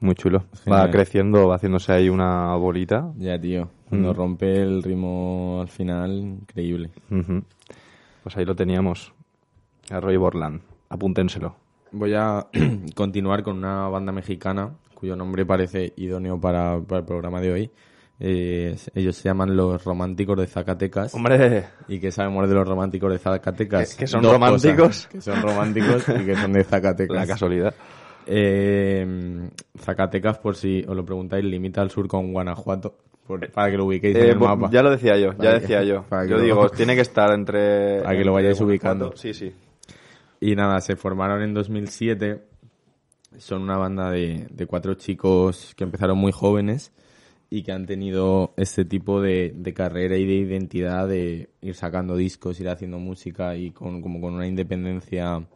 Muy 0.00 0.14
chulo. 0.14 0.44
Va 0.70 0.90
creciendo, 0.90 1.46
va 1.48 1.54
haciéndose 1.56 1.92
ahí 1.92 2.08
una 2.08 2.54
bolita. 2.56 3.12
Ya, 3.16 3.40
tío. 3.40 3.68
Cuando 3.88 4.12
Mm. 4.12 4.16
rompe 4.16 4.60
el 4.62 4.82
ritmo 4.82 5.58
al 5.60 5.68
final, 5.68 6.10
increíble. 6.18 6.90
Pues 8.22 8.36
ahí 8.36 8.44
lo 8.44 8.54
teníamos. 8.56 9.12
A 9.90 10.00
Roy 10.00 10.16
Borland. 10.16 10.60
Apúntenselo. 10.88 11.54
Voy 11.92 12.14
a 12.14 12.46
continuar 12.94 13.42
con 13.42 13.58
una 13.58 13.88
banda 13.88 14.12
mexicana 14.12 14.70
cuyo 14.94 15.16
nombre 15.16 15.44
parece 15.44 15.92
idóneo 15.96 16.40
para, 16.40 16.80
para 16.80 17.00
el 17.00 17.04
programa 17.06 17.40
de 17.40 17.52
hoy. 17.52 17.70
Eh, 18.20 18.76
ellos 18.94 19.16
se 19.16 19.28
llaman 19.28 19.56
Los 19.56 19.82
Románticos 19.84 20.38
de 20.38 20.46
Zacatecas. 20.46 21.14
Hombre, 21.14 21.66
¿Y 21.88 21.98
qué 21.98 22.12
sabemos 22.12 22.48
de 22.48 22.54
los 22.54 22.66
románticos 22.68 23.10
de 23.12 23.18
Zacatecas? 23.18 23.94
Que- 23.94 24.00
que 24.00 24.06
son 24.06 24.22
Dos 24.22 24.32
románticos. 24.32 24.76
cosas, 24.86 25.06
que 25.08 25.20
son 25.20 25.42
románticos 25.42 26.04
y 26.08 26.24
que 26.24 26.36
son 26.36 26.52
de 26.52 26.62
Zacatecas. 26.64 27.16
la 27.16 27.26
casualidad. 27.26 27.74
Eh, 28.26 29.48
Zacatecas, 29.78 30.38
por 30.38 30.54
si 30.56 30.84
os 30.86 30.94
lo 30.94 31.04
preguntáis, 31.04 31.44
limita 31.44 31.80
al 31.82 31.90
sur 31.90 32.06
con 32.06 32.32
Guanajuato, 32.32 32.96
por- 33.26 33.50
para 33.50 33.70
que 33.70 33.76
lo 33.76 33.86
ubiquéis 33.86 34.14
en 34.16 34.22
Eh, 34.22 34.30
el 34.30 34.38
mapa. 34.38 34.70
ya 34.70 34.82
lo 34.82 34.90
decía 34.90 35.16
yo, 35.18 35.32
ya 35.32 35.54
que- 35.54 35.60
decía 35.60 35.82
yo. 35.82 36.04
que 36.08 36.28
Yo 36.28 36.36
lo- 36.36 36.42
digo, 36.42 36.68
tiene 36.70 36.94
que 36.94 37.00
estar 37.02 37.32
entre... 37.32 38.02
Para 38.02 38.16
que 38.16 38.24
lo 38.24 38.32
vayáis 38.34 38.60
ubicando. 38.60 39.12
Sí, 39.16 39.34
sí. 39.34 39.52
Y 40.40 40.54
nada, 40.54 40.80
se 40.80 40.96
formaron 40.96 41.42
en 41.42 41.54
2007. 41.54 42.42
Son 43.38 43.62
una 43.62 43.76
banda 43.78 44.10
de, 44.10 44.46
de 44.50 44.66
cuatro 44.66 44.94
chicos 44.94 45.72
que 45.76 45.84
empezaron 45.84 46.18
muy 46.18 46.32
jóvenes 46.32 46.92
y 47.52 47.64
que 47.64 47.72
han 47.72 47.84
tenido 47.84 48.54
este 48.56 48.86
tipo 48.86 49.20
de, 49.20 49.52
de 49.54 49.74
carrera 49.74 50.16
y 50.16 50.24
de 50.24 50.36
identidad 50.36 51.06
de 51.06 51.50
ir 51.60 51.74
sacando 51.74 52.16
discos, 52.16 52.58
ir 52.60 52.70
haciendo 52.70 52.98
música 52.98 53.54
y 53.56 53.72
con, 53.72 54.00
como 54.00 54.22
con 54.22 54.32
una 54.32 54.46
independencia 54.46 55.46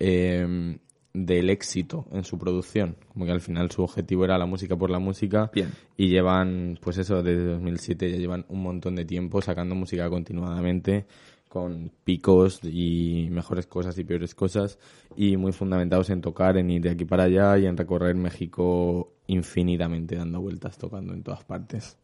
eh, 0.00 0.76
del 1.14 1.50
éxito 1.50 2.06
en 2.10 2.24
su 2.24 2.38
producción. 2.38 2.96
Como 3.12 3.24
que 3.24 3.30
al 3.30 3.40
final 3.40 3.70
su 3.70 3.84
objetivo 3.84 4.24
era 4.24 4.36
la 4.36 4.46
música 4.46 4.74
por 4.76 4.90
la 4.90 4.98
música. 4.98 5.48
Bien. 5.54 5.70
Y 5.96 6.08
llevan, 6.08 6.76
pues 6.82 6.98
eso, 6.98 7.22
desde 7.22 7.44
2007 7.44 8.10
ya 8.10 8.16
llevan 8.16 8.44
un 8.48 8.60
montón 8.60 8.96
de 8.96 9.04
tiempo 9.04 9.40
sacando 9.40 9.76
música 9.76 10.10
continuadamente 10.10 11.06
con 11.52 11.92
picos 12.02 12.60
y 12.64 13.28
mejores 13.30 13.66
cosas 13.66 13.98
y 13.98 14.04
peores 14.04 14.34
cosas 14.34 14.78
y 15.14 15.36
muy 15.36 15.52
fundamentados 15.52 16.08
en 16.08 16.22
tocar, 16.22 16.56
en 16.56 16.70
ir 16.70 16.80
de 16.80 16.88
aquí 16.88 17.04
para 17.04 17.24
allá 17.24 17.58
y 17.58 17.66
en 17.66 17.76
recorrer 17.76 18.14
México 18.14 19.12
infinitamente 19.26 20.16
dando 20.16 20.40
vueltas 20.40 20.78
tocando 20.78 21.12
en 21.12 21.22
todas 21.22 21.44
partes. 21.44 21.98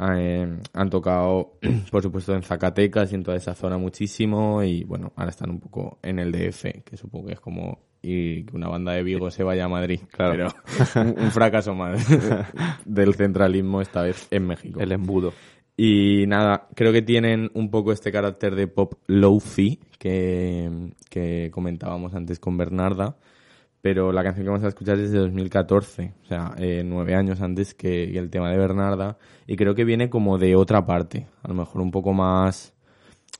Eh, 0.00 0.58
han 0.72 0.90
tocado, 0.90 1.58
por 1.92 2.02
supuesto, 2.02 2.34
en 2.34 2.42
Zacatecas 2.42 3.12
y 3.12 3.14
en 3.14 3.22
toda 3.22 3.36
esa 3.36 3.54
zona 3.54 3.78
muchísimo 3.78 4.64
y 4.64 4.82
bueno, 4.82 5.12
ahora 5.14 5.30
están 5.30 5.50
un 5.50 5.60
poco 5.60 6.00
en 6.02 6.18
el 6.18 6.32
DF, 6.32 6.82
que 6.84 6.96
supongo 6.96 7.28
que 7.28 7.34
es 7.34 7.40
como 7.40 7.84
y 8.02 8.42
que 8.42 8.56
una 8.56 8.66
banda 8.66 8.94
de 8.94 9.04
Vigo 9.04 9.30
se 9.30 9.44
vaya 9.44 9.66
a 9.66 9.68
Madrid. 9.68 10.00
Claro. 10.10 10.48
Pero 10.96 11.06
un, 11.16 11.22
un 11.22 11.30
fracaso 11.30 11.72
más 11.72 12.04
del 12.84 13.14
centralismo 13.14 13.80
esta 13.80 14.02
vez 14.02 14.26
en 14.32 14.48
México. 14.48 14.80
El 14.80 14.90
embudo. 14.90 15.32
Y 15.84 16.28
nada, 16.28 16.68
creo 16.76 16.92
que 16.92 17.02
tienen 17.02 17.50
un 17.54 17.68
poco 17.68 17.90
este 17.90 18.12
carácter 18.12 18.54
de 18.54 18.68
pop 18.68 18.94
low-fi 19.08 19.80
que, 19.98 20.92
que 21.10 21.50
comentábamos 21.52 22.14
antes 22.14 22.38
con 22.38 22.56
Bernarda, 22.56 23.16
pero 23.80 24.12
la 24.12 24.22
canción 24.22 24.44
que 24.44 24.50
vamos 24.50 24.64
a 24.64 24.68
escuchar 24.68 25.00
es 25.00 25.10
de 25.10 25.18
2014, 25.18 26.14
o 26.22 26.26
sea, 26.26 26.54
eh, 26.58 26.84
nueve 26.86 27.16
años 27.16 27.40
antes 27.40 27.74
que, 27.74 28.12
que 28.12 28.18
el 28.20 28.30
tema 28.30 28.48
de 28.52 28.58
Bernarda, 28.58 29.18
y 29.44 29.56
creo 29.56 29.74
que 29.74 29.82
viene 29.84 30.08
como 30.08 30.38
de 30.38 30.54
otra 30.54 30.86
parte, 30.86 31.26
a 31.42 31.48
lo 31.48 31.54
mejor 31.54 31.80
un 31.80 31.90
poco 31.90 32.12
más, 32.12 32.74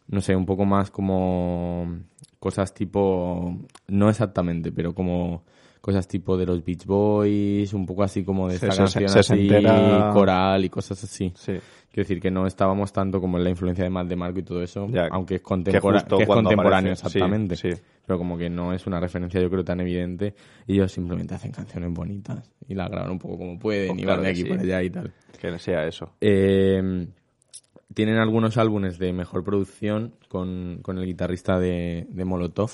no 0.09 0.21
sé, 0.21 0.35
un 0.35 0.45
poco 0.45 0.65
más 0.65 0.91
como 0.91 2.01
cosas 2.41 2.75
tipo, 2.75 3.57
no 3.87 4.11
exactamente, 4.11 4.73
pero 4.73 4.97
como 4.97 5.45
cosas 5.83 6.09
tipo 6.09 6.39
de 6.39 6.47
los 6.47 6.65
Beach 6.65 6.87
Boys, 6.87 7.75
un 7.75 7.85
poco 7.85 8.03
así 8.05 8.23
como 8.25 8.49
de 8.49 8.55
esta 8.55 8.71
Sí, 8.71 8.79
canción 8.79 9.09
se- 9.11 9.19
así, 9.19 9.37
sesentera. 9.37 10.11
coral 10.15 10.65
y 10.65 10.71
cosas 10.71 11.03
así. 11.05 11.33
Sí. 11.37 11.53
Quiero 11.91 12.09
decir 12.09 12.21
que 12.23 12.31
no 12.31 12.47
estábamos 12.47 12.91
tanto 12.93 13.21
como 13.21 13.37
en 13.37 13.45
la 13.45 13.51
influencia 13.51 13.85
de 13.85 13.91
Matt 13.91 14.07
de 14.07 14.17
Marco 14.17 14.39
y 14.39 14.43
todo 14.45 14.63
eso, 14.63 14.87
Ya, 14.89 15.09
aunque 15.11 15.35
es, 15.35 15.43
contempora- 15.43 16.03
que 16.07 16.23
es 16.23 16.27
contemporáneo 16.29 16.93
aparece, 16.93 17.07
exactamente. 17.09 17.57
sí. 17.57 17.69
Pero 18.07 18.17
como 18.19 18.39
que 18.39 18.49
no 18.49 18.73
es 18.73 18.87
una 18.87 18.99
referencia 19.01 19.41
yo 19.41 19.51
creo 19.51 19.63
tan 19.65 19.81
evidente 19.81 20.35
y 20.67 20.75
ellos 20.75 20.91
simplemente 20.93 21.35
hacen 21.35 21.51
canciones 21.53 21.93
bonitas 21.93 22.51
y 22.67 22.75
la 22.75 22.89
graban 22.89 23.11
un 23.11 23.19
poco 23.19 23.37
como 23.39 23.59
pueden 23.59 23.89
Pues 23.89 23.99
y 24.01 24.03
claro 24.05 24.23
van 24.23 24.25
de 24.25 24.31
aquí 24.31 24.45
para 24.45 24.63
allá 24.63 24.83
y 24.83 24.91
tal. 24.91 25.13
Que 25.39 25.59
sea 25.59 25.85
eso. 25.87 26.13
Eh, 26.21 27.07
tienen 27.93 28.17
algunos 28.17 28.57
álbumes 28.57 28.99
de 28.99 29.13
mejor 29.13 29.45
producción 29.45 30.15
con, 30.29 30.79
con 30.83 30.97
el 30.99 31.05
guitarrista 31.05 31.59
de, 31.59 32.07
de 32.09 32.25
Molotov. 32.25 32.71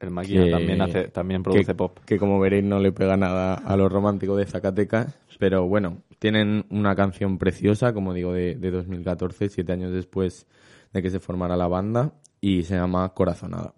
El 0.00 0.10
máquina 0.10 0.44
que- 0.44 0.50
también 0.50 0.80
hace, 0.82 1.08
también 1.08 1.42
produce 1.42 1.64
que, 1.64 1.74
pop. 1.74 1.98
Que 2.04 2.18
como 2.18 2.38
veréis 2.38 2.64
no 2.64 2.78
le 2.80 2.92
pega 2.92 3.16
nada 3.16 3.54
a 3.54 3.76
lo 3.76 3.88
romántico 3.88 4.36
de 4.36 4.44
Zacatecas. 4.46 5.16
Pero 5.38 5.66
bueno, 5.66 5.98
tienen 6.18 6.64
una 6.70 6.94
canción 6.96 7.38
preciosa, 7.38 7.92
como 7.92 8.12
digo, 8.14 8.32
de, 8.32 8.54
de 8.54 8.70
2014, 8.70 9.48
siete 9.48 9.72
años 9.72 9.92
después 9.92 10.46
de 10.92 11.02
que 11.02 11.10
se 11.10 11.20
formara 11.20 11.56
la 11.56 11.66
banda, 11.68 12.12
y 12.40 12.62
se 12.64 12.74
llama 12.76 13.08
Corazonada. 13.14 13.74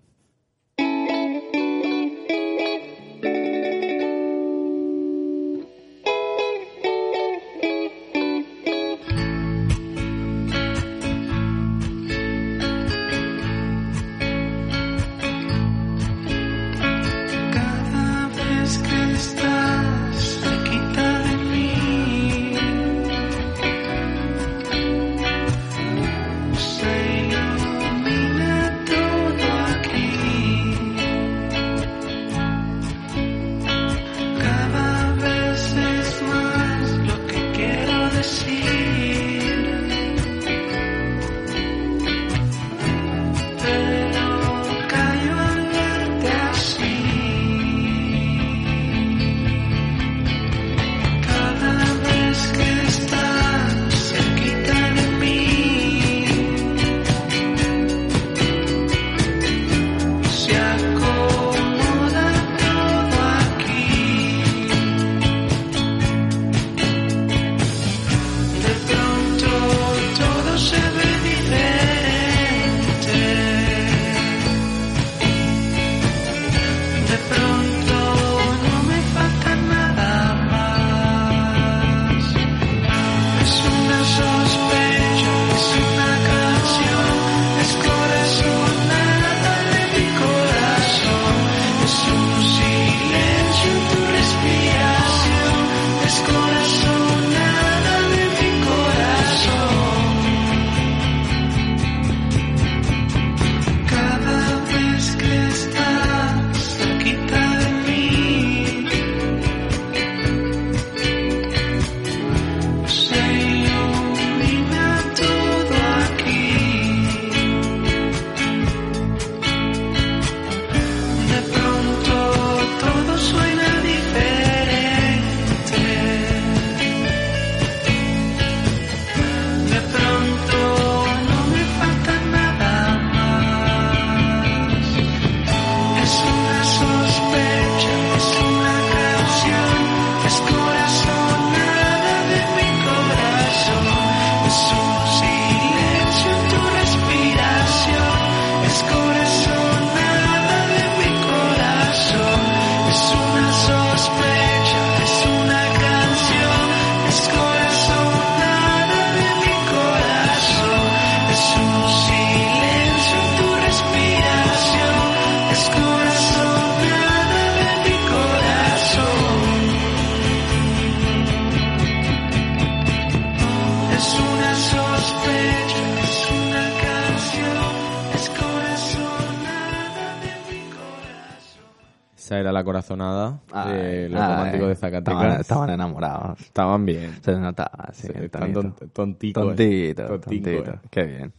La 182.58 182.64
corazonada 182.64 183.40
de 183.66 184.08
los 184.08 184.20
románticos 184.20 184.68
de 184.68 184.74
Zacatecas. 184.74 185.40
estaban 185.40 185.70
enamorados. 185.70 186.40
Estaban 186.40 186.84
bien. 186.84 187.12
Se 187.22 187.32
notaba, 187.36 187.88
sí. 187.92 188.08
Están 188.14 188.52
tont- 188.52 188.92
tonticos. 188.92 189.44
Tontito, 189.46 190.06
Tontico, 190.06 190.20
tontito. 190.20 190.70
eh. 190.72 190.78
Qué 190.90 191.02
bien. 191.04 191.32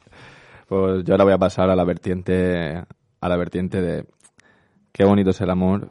Pues 0.68 1.04
yo 1.04 1.14
ahora 1.14 1.24
voy 1.24 1.34
a 1.34 1.38
pasar 1.38 1.70
a 1.70 1.76
la 1.76 1.84
vertiente, 1.84 2.84
a 3.22 3.30
la 3.30 3.38
vertiente 3.38 3.82
de 3.82 4.06
qué 4.92 5.04
bonito 5.04 5.32
es 5.32 5.42
el 5.42 5.50
amor, 5.50 5.90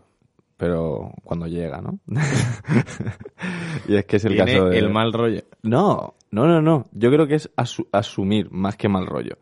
pero 0.57 1.13
cuando 1.25 1.47
llega, 1.47 1.81
¿no? 1.81 1.99
y 3.89 3.97
es 3.97 4.05
que 4.07 4.17
es 4.17 4.25
el 4.25 4.33
Viene 4.35 4.53
caso 4.53 4.65
de... 4.67 4.79
el 4.79 4.91
mal 4.91 5.13
rollo. 5.13 5.43
No, 5.63 6.15
no, 6.31 6.47
no, 6.47 6.61
no. 6.63 6.85
Yo 6.93 7.11
creo 7.11 7.27
que 7.27 7.37
es 7.37 7.51
asu- 7.57 7.89
asumir 7.93 8.51
más 8.51 8.77
que 8.77 8.89
mal 8.89 9.07
rollo. 9.07 9.37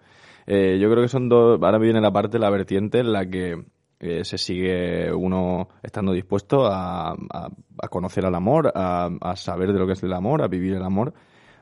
Eh, 0.46 0.78
yo 0.80 0.90
creo 0.90 1.02
que 1.02 1.08
son 1.08 1.28
dos. 1.28 1.60
Ahora 1.62 1.78
viene 1.78 2.00
la 2.00 2.12
parte, 2.12 2.38
la 2.38 2.50
vertiente 2.50 3.00
en 3.00 3.12
la 3.12 3.26
que 3.26 3.64
eh, 4.00 4.24
se 4.24 4.38
sigue 4.38 5.12
uno 5.12 5.68
estando 5.82 6.12
dispuesto 6.12 6.66
a, 6.66 7.10
a- 7.12 7.48
a 7.82 7.88
conocer 7.88 8.24
al 8.26 8.34
amor, 8.34 8.72
a, 8.74 9.10
a 9.20 9.36
saber 9.36 9.72
de 9.72 9.78
lo 9.78 9.86
que 9.86 9.92
es 9.94 10.02
el 10.02 10.12
amor, 10.12 10.42
a 10.42 10.48
vivir 10.48 10.74
el 10.74 10.82
amor. 10.82 11.12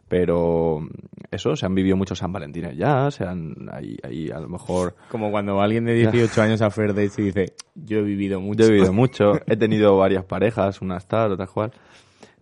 Pero 0.09 0.87
eso, 1.31 1.57
se 1.57 1.65
han 1.65 1.75
vivido 1.75 1.97
muchos 1.97 2.19
San 2.19 2.31
Valentines 2.33 2.77
ya, 2.77 3.11
se 3.11 3.25
han. 3.25 3.55
Ahí, 3.73 3.97
ahí 4.03 4.31
a 4.31 4.39
lo 4.39 4.49
mejor. 4.49 4.95
Como 5.11 5.31
cuando 5.31 5.61
alguien 5.61 5.87
de 5.87 5.95
18 5.95 6.43
años 6.43 6.61
a 6.63 6.71
Fair 6.71 6.89
Dates 6.95 7.19
y 7.19 7.23
dice, 7.23 7.55
yo 7.75 7.99
he 7.99 8.03
vivido 8.03 8.41
mucho. 8.41 8.61
Yo 8.61 8.67
he 8.67 8.73
vivido 8.73 8.93
mucho, 8.93 9.33
he 9.47 9.57
tenido 9.57 9.97
varias 9.97 10.25
parejas, 10.25 10.83
unas 10.83 11.07
tal, 11.09 11.33
otras 11.33 11.51
cual. 11.51 11.73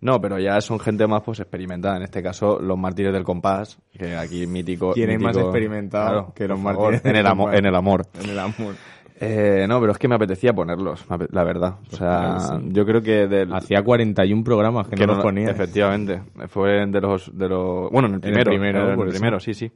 No, 0.01 0.19
pero 0.19 0.37
ya 0.37 0.59
son 0.59 0.79
gente 0.81 1.07
más 1.07 1.21
pues 1.23 1.39
experimentada. 1.39 1.95
En 1.95 2.03
este 2.03 2.21
caso, 2.21 2.59
los 2.59 2.77
mártires 2.77 3.13
del 3.13 3.23
compás, 3.23 3.79
que 3.97 4.17
aquí 4.17 4.45
mítico. 4.45 4.91
¿Quién 4.93 5.11
es 5.11 5.21
más 5.21 5.37
experimentado 5.37 6.09
Claro, 6.09 6.33
que 6.35 6.47
los 6.49 6.59
favor, 6.61 6.91
mártires 6.91 7.05
en 7.05 7.09
el 7.11 7.15
del 7.23 7.27
amor, 7.27 7.45
compás? 7.45 7.59
en 7.59 7.65
el 7.65 7.75
amor. 7.75 8.05
En 8.21 8.29
el 8.29 8.39
amor. 8.39 8.75
Eh, 9.19 9.65
no, 9.67 9.79
pero 9.79 9.91
es 9.91 9.97
que 9.97 10.07
me 10.07 10.15
apetecía 10.15 10.53
ponerlos, 10.53 11.05
la 11.31 11.43
verdad. 11.43 11.75
O 11.91 11.95
sea, 11.95 12.07
claro 12.07 12.33
que 12.35 12.67
sí. 12.67 12.73
yo 12.73 12.85
creo 12.85 13.01
que 13.01 13.27
del 13.27 13.53
Hacía 13.53 13.81
41 13.83 14.43
programas 14.43 14.87
que, 14.87 14.95
que 14.95 15.07
no 15.07 15.13
los 15.15 15.23
ponía. 15.23 15.49
Efectivamente, 15.49 16.21
fue 16.47 16.85
de 16.85 17.01
los 17.01 17.37
de 17.37 17.47
los 17.49 17.89
bueno, 17.91 18.07
en 18.07 18.15
el 18.15 18.23
En 18.23 18.37
el 18.37 18.43
primero, 18.43 18.49
primero, 18.81 18.93
en 18.93 18.99
el 19.01 19.09
primero, 19.09 19.39
sí, 19.39 19.53
sí. 19.53 19.71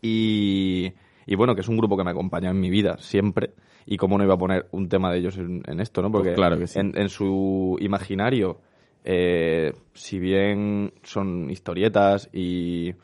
Y 0.00 0.92
y 1.26 1.34
bueno, 1.36 1.54
que 1.54 1.62
es 1.62 1.68
un 1.68 1.76
grupo 1.76 1.96
que 1.96 2.04
me 2.04 2.10
acompaña 2.10 2.50
en 2.50 2.60
mi 2.60 2.70
vida 2.70 2.96
siempre 2.98 3.54
y 3.86 3.96
cómo 3.96 4.18
no 4.18 4.24
iba 4.24 4.34
a 4.34 4.38
poner 4.38 4.66
un 4.72 4.88
tema 4.88 5.10
de 5.10 5.18
ellos 5.18 5.36
en, 5.38 5.62
en 5.66 5.80
esto, 5.80 6.02
¿no? 6.02 6.10
Porque 6.10 6.28
Pues 6.30 6.36
claro 6.36 6.58
que 6.58 6.66
sí. 6.66 6.78
en, 6.78 6.92
en 6.96 7.08
su 7.08 7.76
imaginario 7.80 8.60
eh, 9.04 9.72
si 9.92 10.18
bien 10.18 10.92
son 11.02 11.50
historietas 11.50 12.28
y 12.32 12.94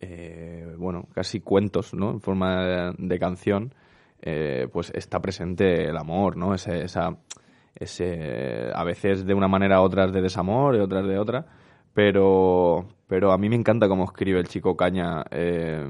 eh, 0.00 0.74
bueno, 0.78 1.08
casi 1.12 1.40
cuentos, 1.40 1.92
¿no? 1.94 2.12
En 2.12 2.20
forma 2.20 2.64
de, 2.64 2.94
de 2.98 3.18
canción, 3.18 3.74
eh, 4.22 4.68
pues 4.72 4.90
está 4.94 5.20
presente 5.20 5.84
el 5.88 5.96
amor, 5.96 6.36
¿no? 6.36 6.54
Ese, 6.54 6.82
esa, 6.84 7.16
ese, 7.74 8.70
a 8.74 8.84
veces 8.84 9.24
de 9.26 9.34
una 9.34 9.48
manera, 9.48 9.80
otras 9.82 10.12
de 10.12 10.20
desamor 10.22 10.76
y 10.76 10.80
otras 10.80 11.06
de 11.06 11.18
otra, 11.18 11.46
pero, 11.94 12.86
pero 13.06 13.32
a 13.32 13.38
mí 13.38 13.48
me 13.48 13.56
encanta 13.56 13.88
cómo 13.88 14.04
escribe 14.04 14.40
el 14.40 14.48
chico 14.48 14.76
Caña 14.76 15.24
eh, 15.30 15.84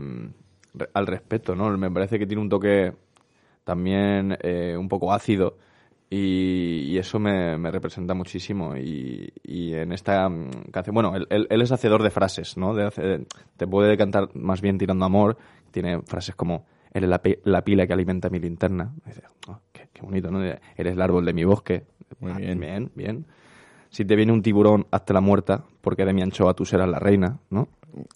al 0.94 1.06
respecto, 1.06 1.54
¿no? 1.54 1.76
Me 1.76 1.90
parece 1.90 2.18
que 2.18 2.26
tiene 2.26 2.42
un 2.42 2.48
toque 2.48 2.92
también 3.64 4.36
eh, 4.42 4.76
un 4.78 4.88
poco 4.88 5.12
ácido 5.12 5.56
y, 6.08 6.96
eso 6.98 7.18
me, 7.18 7.56
me 7.56 7.70
representa 7.70 8.14
muchísimo 8.14 8.76
y, 8.76 9.32
y 9.44 9.74
en 9.74 9.92
esta 9.92 10.28
canción, 10.72 10.94
bueno, 10.94 11.14
él, 11.14 11.26
él- 11.30 11.62
es 11.62 11.70
hacedor 11.72 12.02
de 12.02 12.10
frases, 12.10 12.56
¿no? 12.56 12.74
De 12.74 13.24
te 13.56 13.66
puede 13.66 13.96
cantar 13.96 14.28
más 14.34 14.60
bien 14.60 14.76
tirando 14.76 15.04
amor, 15.04 15.36
tiene 15.70 16.02
frases 16.02 16.34
como 16.34 16.66
eres 16.92 17.09
la, 17.09 17.20
la 17.44 17.62
pila 17.62 17.87
que 17.87 17.92
alimenta 17.92 18.31
mi 18.31 18.38
linterna, 18.38 18.92
Y 19.07 19.11
"Oh, 19.50 19.59
qué, 19.72 19.88
qué 19.92 20.03
bonito, 20.03 20.31
¿no? 20.31 20.42
Eres 20.42 20.61
el 20.76 21.00
árbol 21.00 21.24
de 21.24 21.33
mi 21.33 21.44
bosque, 21.44 21.85
Muy 22.20 22.33
Ah, 22.33 22.38
bien. 22.38 22.61
bien, 22.61 22.90
bien. 22.94 23.26
Si 23.88 24.05
te 24.05 24.14
viene 24.16 24.33
un 24.33 24.42
tiburón, 24.42 24.87
hazte 24.90 25.12
la 25.12 25.20
muerta, 25.20 25.64
porque 25.81 26.05
de 26.05 26.12
mi 26.12 26.22
anchoa 26.22 26.55
tú 26.55 26.64
serás 26.64 26.88
la 26.88 26.98
reina, 26.98 27.38
¿no? 27.50 27.68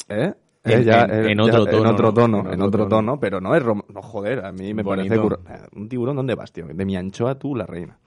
¿Eh? 0.09 0.33
En- 0.65 0.81
Eh, 0.81 0.85
ya, 0.85 1.03
en- 1.05 1.11
eh, 1.11 1.33
en 1.33 1.39
ya, 1.39 1.45
otro 1.45 1.65
tono, 1.67 1.79
en 1.81 1.87
otro 1.87 2.09
¿no? 2.09 2.13
tono, 2.15 2.39
En 2.41 2.47
en 2.47 2.53
otro 2.55 2.67
otro 2.67 2.85
tono. 2.85 2.89
tono, 3.13 3.21
pero 3.21 3.41
no 3.41 3.55
es 3.55 3.65
no 3.65 4.03
joder, 4.03 4.45
a 4.45 4.53
mí 4.53 4.73
me 4.75 4.83
Bonito. 4.83 5.29
parece 5.29 5.67
un 5.77 5.89
tiburón 5.89 6.17
dónde 6.17 6.35
vas, 6.35 6.53
tío, 6.53 6.67
de 6.67 6.85
mi 6.85 6.97
anchoa 6.97 7.39
tú 7.39 7.55
la 7.55 7.67
reina. 7.67 7.99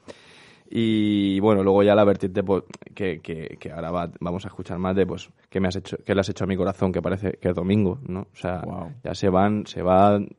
Y 0.69 1.39
bueno, 1.39 1.63
luego 1.63 1.81
ya 1.83 1.95
la 1.95 2.03
vertiente 2.03 2.43
pues, 2.43 2.63
que, 2.93 3.19
que, 3.21 3.57
que 3.59 3.71
ahora 3.71 3.91
va- 3.91 4.11
vamos 4.19 4.43
a 4.45 4.49
escuchar 4.49 4.77
más 4.79 4.95
de 4.95 5.05
pues 5.05 5.29
qué 5.49 5.59
me 5.59 5.67
has 5.69 5.75
hecho, 5.77 5.97
qué 6.05 6.13
le 6.13 6.21
has 6.21 6.29
hecho 6.29 6.43
a 6.43 6.47
mi 6.47 6.57
corazón, 6.57 6.91
que 6.91 7.01
parece 7.01 7.33
que 7.39 7.49
es 7.49 7.55
domingo, 7.55 7.99
¿no? 8.07 8.21
O 8.21 8.35
sea, 8.35 8.61
Guau. 8.65 8.91
ya 9.03 9.15
se 9.15 9.29
van, 9.29 9.65
se 9.65 9.81
van 9.81 10.29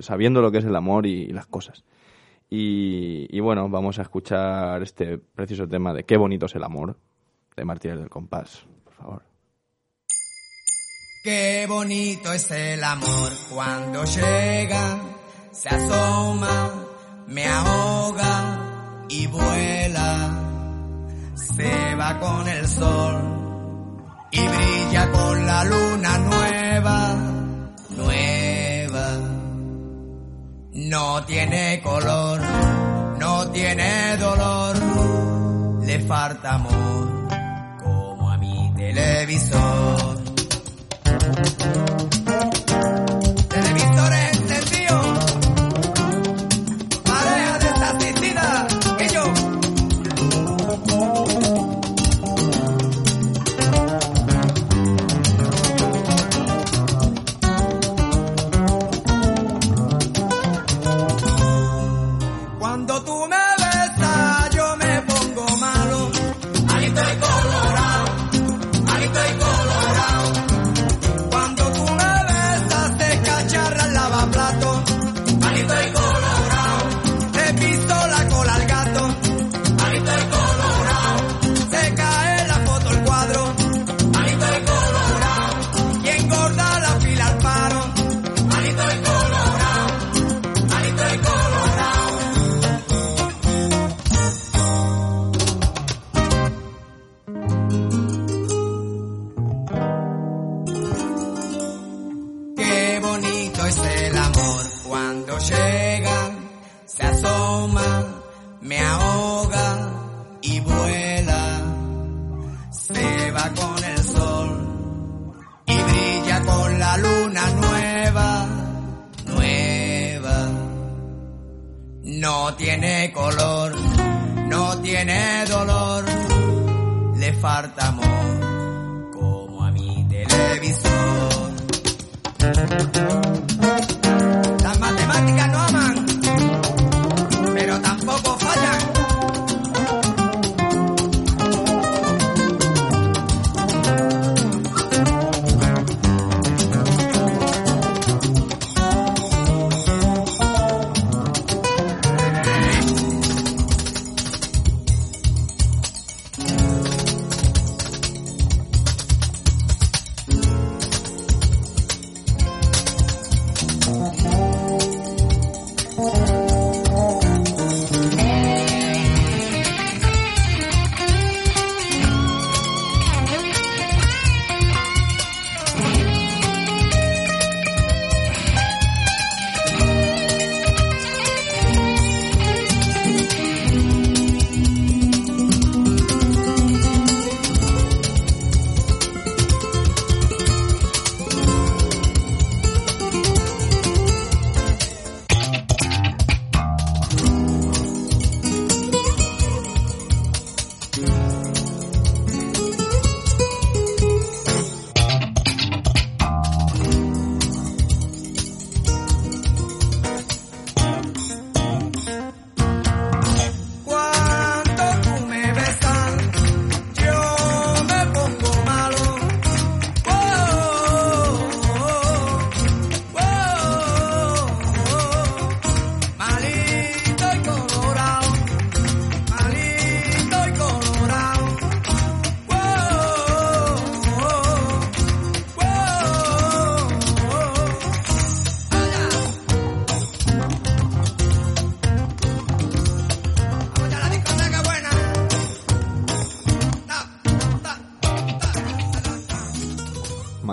sabiendo 0.00 0.40
lo 0.40 0.50
que 0.50 0.58
es 0.58 0.64
el 0.64 0.76
amor 0.76 1.06
y, 1.06 1.28
las 1.28 1.46
cosas. 1.46 1.84
Y, 2.50 3.40
bueno, 3.40 3.68
vamos 3.68 3.98
a 3.98 4.02
escuchar 4.02 4.82
este 4.82 5.18
preciso 5.18 5.66
tema 5.66 5.92
de 5.92 6.04
qué 6.04 6.16
bonito 6.16 6.46
es 6.46 6.54
el 6.54 6.62
amor 6.62 6.96
de 7.56 7.64
Martínez 7.64 7.98
del 7.98 8.08
Compás, 8.08 8.64
por 8.84 8.92
favor. 8.94 9.22
Qué 11.24 11.66
bonito 11.68 12.32
es 12.32 12.50
el 12.50 12.84
amor 12.84 13.32
cuando 13.52 14.04
llega, 14.04 15.00
se 15.50 15.68
asoma, 15.70 16.86
me 17.26 17.46
ahoga 17.46 19.06
y 19.08 19.26
vuela. 19.26 20.40
Se 21.34 21.94
va 21.96 22.20
con 22.20 22.46
el 22.46 22.66
sol 22.68 23.34
y 24.30 24.38
brilla 24.38 25.10
con 25.10 25.46
la 25.46 25.64
luna 25.64 26.18
nueva. 26.18 26.44
No 30.74 31.24
tiene 31.24 31.80
color, 31.84 32.40
no 33.20 33.48
tiene 33.52 34.16
dolor, 34.16 34.76
le 35.84 36.00
falta 36.00 36.54
amor 36.54 37.28
como 37.80 38.28
a 38.28 38.36
mi 38.36 38.72
televisor. 38.76 40.13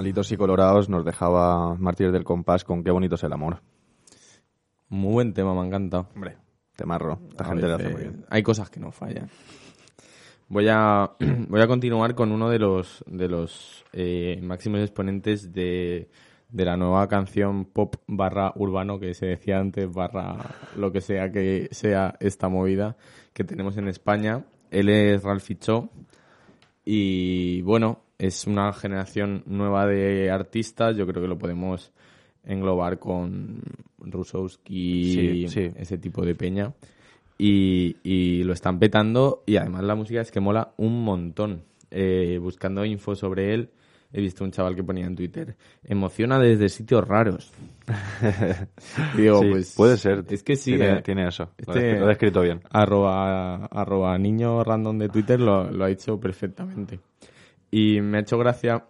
Malitos 0.01 0.31
y 0.31 0.37
Colorados 0.37 0.89
nos 0.89 1.05
dejaba 1.05 1.75
Mártires 1.75 2.11
del 2.11 2.23
Compás 2.23 2.63
con 2.63 2.83
Qué 2.83 2.89
bonito 2.89 3.13
es 3.13 3.23
el 3.23 3.33
amor. 3.33 3.61
Muy 4.89 5.13
buen 5.13 5.31
tema, 5.31 5.53
me 5.53 5.61
ha 5.61 5.65
encantado. 5.67 6.07
Hombre, 6.15 6.37
temarro. 6.75 7.19
Esta 7.29 7.43
A 7.43 7.47
gente 7.49 7.67
lo 7.67 7.75
hace 7.75 7.89
muy 7.89 8.01
bien. 8.01 8.25
Hay 8.27 8.41
cosas 8.41 8.71
que 8.71 8.79
no 8.79 8.91
fallan. 8.91 9.29
Voy 10.47 10.67
a, 10.69 11.11
voy 11.47 11.61
a 11.61 11.67
continuar 11.67 12.15
con 12.15 12.31
uno 12.31 12.49
de 12.49 12.57
los, 12.57 13.03
de 13.05 13.27
los 13.27 13.85
eh, 13.93 14.39
máximos 14.41 14.79
exponentes 14.79 15.53
de, 15.53 16.09
de 16.49 16.65
la 16.65 16.77
nueva 16.77 17.07
canción 17.07 17.65
pop 17.65 17.97
barra 18.07 18.53
urbano 18.55 18.99
que 18.99 19.13
se 19.13 19.27
decía 19.27 19.59
antes, 19.59 19.87
barra 19.93 20.35
lo 20.77 20.91
que 20.91 21.01
sea 21.01 21.31
que 21.31 21.69
sea 21.69 22.15
esta 22.19 22.49
movida 22.49 22.97
que 23.33 23.43
tenemos 23.43 23.77
en 23.77 23.87
España. 23.87 24.45
Él 24.71 24.89
es 24.89 25.21
Ralphie 25.21 25.59
Cho 25.59 25.91
y 26.83 27.61
bueno, 27.61 27.99
es 28.27 28.45
una 28.45 28.71
generación 28.73 29.43
nueva 29.47 29.87
de 29.87 30.29
artistas. 30.29 30.95
Yo 30.95 31.07
creo 31.07 31.21
que 31.21 31.27
lo 31.27 31.37
podemos 31.37 31.91
englobar 32.43 32.99
con 32.99 33.61
Rusowski, 33.97 35.13
Sí, 35.13 35.47
sí. 35.47 35.71
ese 35.75 35.97
tipo 35.97 36.23
de 36.25 36.35
peña. 36.35 36.73
Y, 37.37 37.97
y 38.03 38.43
lo 38.43 38.53
están 38.53 38.77
petando 38.77 39.43
y 39.47 39.55
además 39.57 39.83
la 39.83 39.95
música 39.95 40.21
es 40.21 40.31
que 40.31 40.39
mola 40.39 40.73
un 40.77 41.03
montón. 41.03 41.63
Eh, 41.89 42.37
buscando 42.39 42.85
info 42.85 43.15
sobre 43.15 43.53
él, 43.53 43.69
he 44.13 44.21
visto 44.21 44.43
un 44.43 44.51
chaval 44.51 44.75
que 44.75 44.83
ponía 44.83 45.05
en 45.07 45.15
Twitter, 45.15 45.57
emociona 45.83 46.37
desde 46.39 46.69
sitios 46.69 47.05
raros. 47.07 47.51
Y 49.17 49.21
digo, 49.23 49.41
Sí, 49.41 49.49
pues, 49.49 49.73
puede 49.75 49.97
ser. 49.97 50.23
Es 50.29 50.43
que 50.43 50.55
sí, 50.55 50.75
Tiene, 50.75 50.99
eh. 50.99 51.01
tiene 51.01 51.27
eso. 51.27 51.49
Lo, 51.65 51.73
Este- 51.73 51.99
lo 51.99 52.07
he 52.09 52.11
escrito 52.11 52.41
bien. 52.41 52.61
arroba, 52.69 53.65
arroba 53.65 54.17
niño 54.17 54.63
random 54.63 54.99
de 54.99 55.09
Twitter 55.09 55.39
lo, 55.39 55.69
lo 55.71 55.83
ha 55.85 55.89
hecho 55.89 56.19
perfectamente. 56.19 56.99
Y 57.71 58.01
me 58.01 58.17
ha 58.17 58.21
hecho 58.21 58.37
gracia 58.37 58.85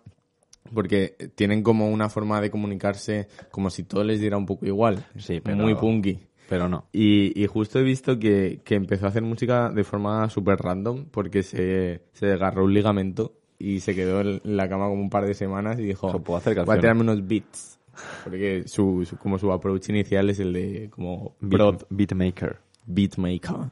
porque 0.74 1.16
tienen 1.36 1.64
como 1.64 1.90
una 1.90 2.10
forma 2.10 2.40
de 2.42 2.50
comunicarse 2.50 3.28
como 3.52 3.70
si 3.70 3.84
todo 3.84 4.04
les 4.04 4.20
diera 4.20 4.38
un 4.38 4.46
poco 4.46 4.66
igual. 4.66 5.06
Sí, 5.18 5.40
pero- 5.42 5.58
Muy 5.58 5.76
punky. 5.76 6.20
Pero 6.50 6.68
no. 6.68 6.86
Y, 6.92 7.42
y 7.42 7.48
justo 7.48 7.80
he 7.80 7.84
visto 7.84 8.20
que, 8.20 8.60
que 8.66 8.76
empezó 8.76 9.06
a 9.06 9.10
hacer 9.10 9.22
música 9.24 9.70
de 9.70 9.86
forma 9.86 10.30
súper 10.30 10.58
random 10.58 11.06
porque 11.10 11.44
se, 11.44 12.02
se 12.12 12.26
desgarró 12.26 12.66
un 12.66 12.74
ligamento 12.74 13.34
y 13.58 13.80
se 13.80 13.96
quedó 13.96 14.20
en 14.20 14.42
la 14.44 14.68
cama 14.68 14.90
como 14.90 15.02
un 15.02 15.10
par 15.10 15.26
de 15.26 15.34
semanas 15.34 15.80
y 15.80 15.84
dijo, 15.84 16.12
puedo 16.22 16.38
hacer 16.40 16.56
voy 16.56 16.64
a 16.64 16.66
canciones". 16.66 16.82
tirarme 16.82 17.02
unos 17.04 17.26
beats. 17.26 17.80
Porque 18.26 18.64
su, 18.68 19.06
su- 19.06 19.16
como 19.18 19.38
su 19.38 19.50
approach 19.54 19.90
inicial 19.90 20.30
es 20.30 20.40
el 20.42 20.52
de 20.52 20.90
como 20.90 21.36
Beat, 21.40 21.84
beatmaker. 21.90 22.58
beatmaker. 22.86 23.70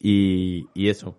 Y, 0.00 0.68
y 0.74 0.88
eso. 0.88 1.16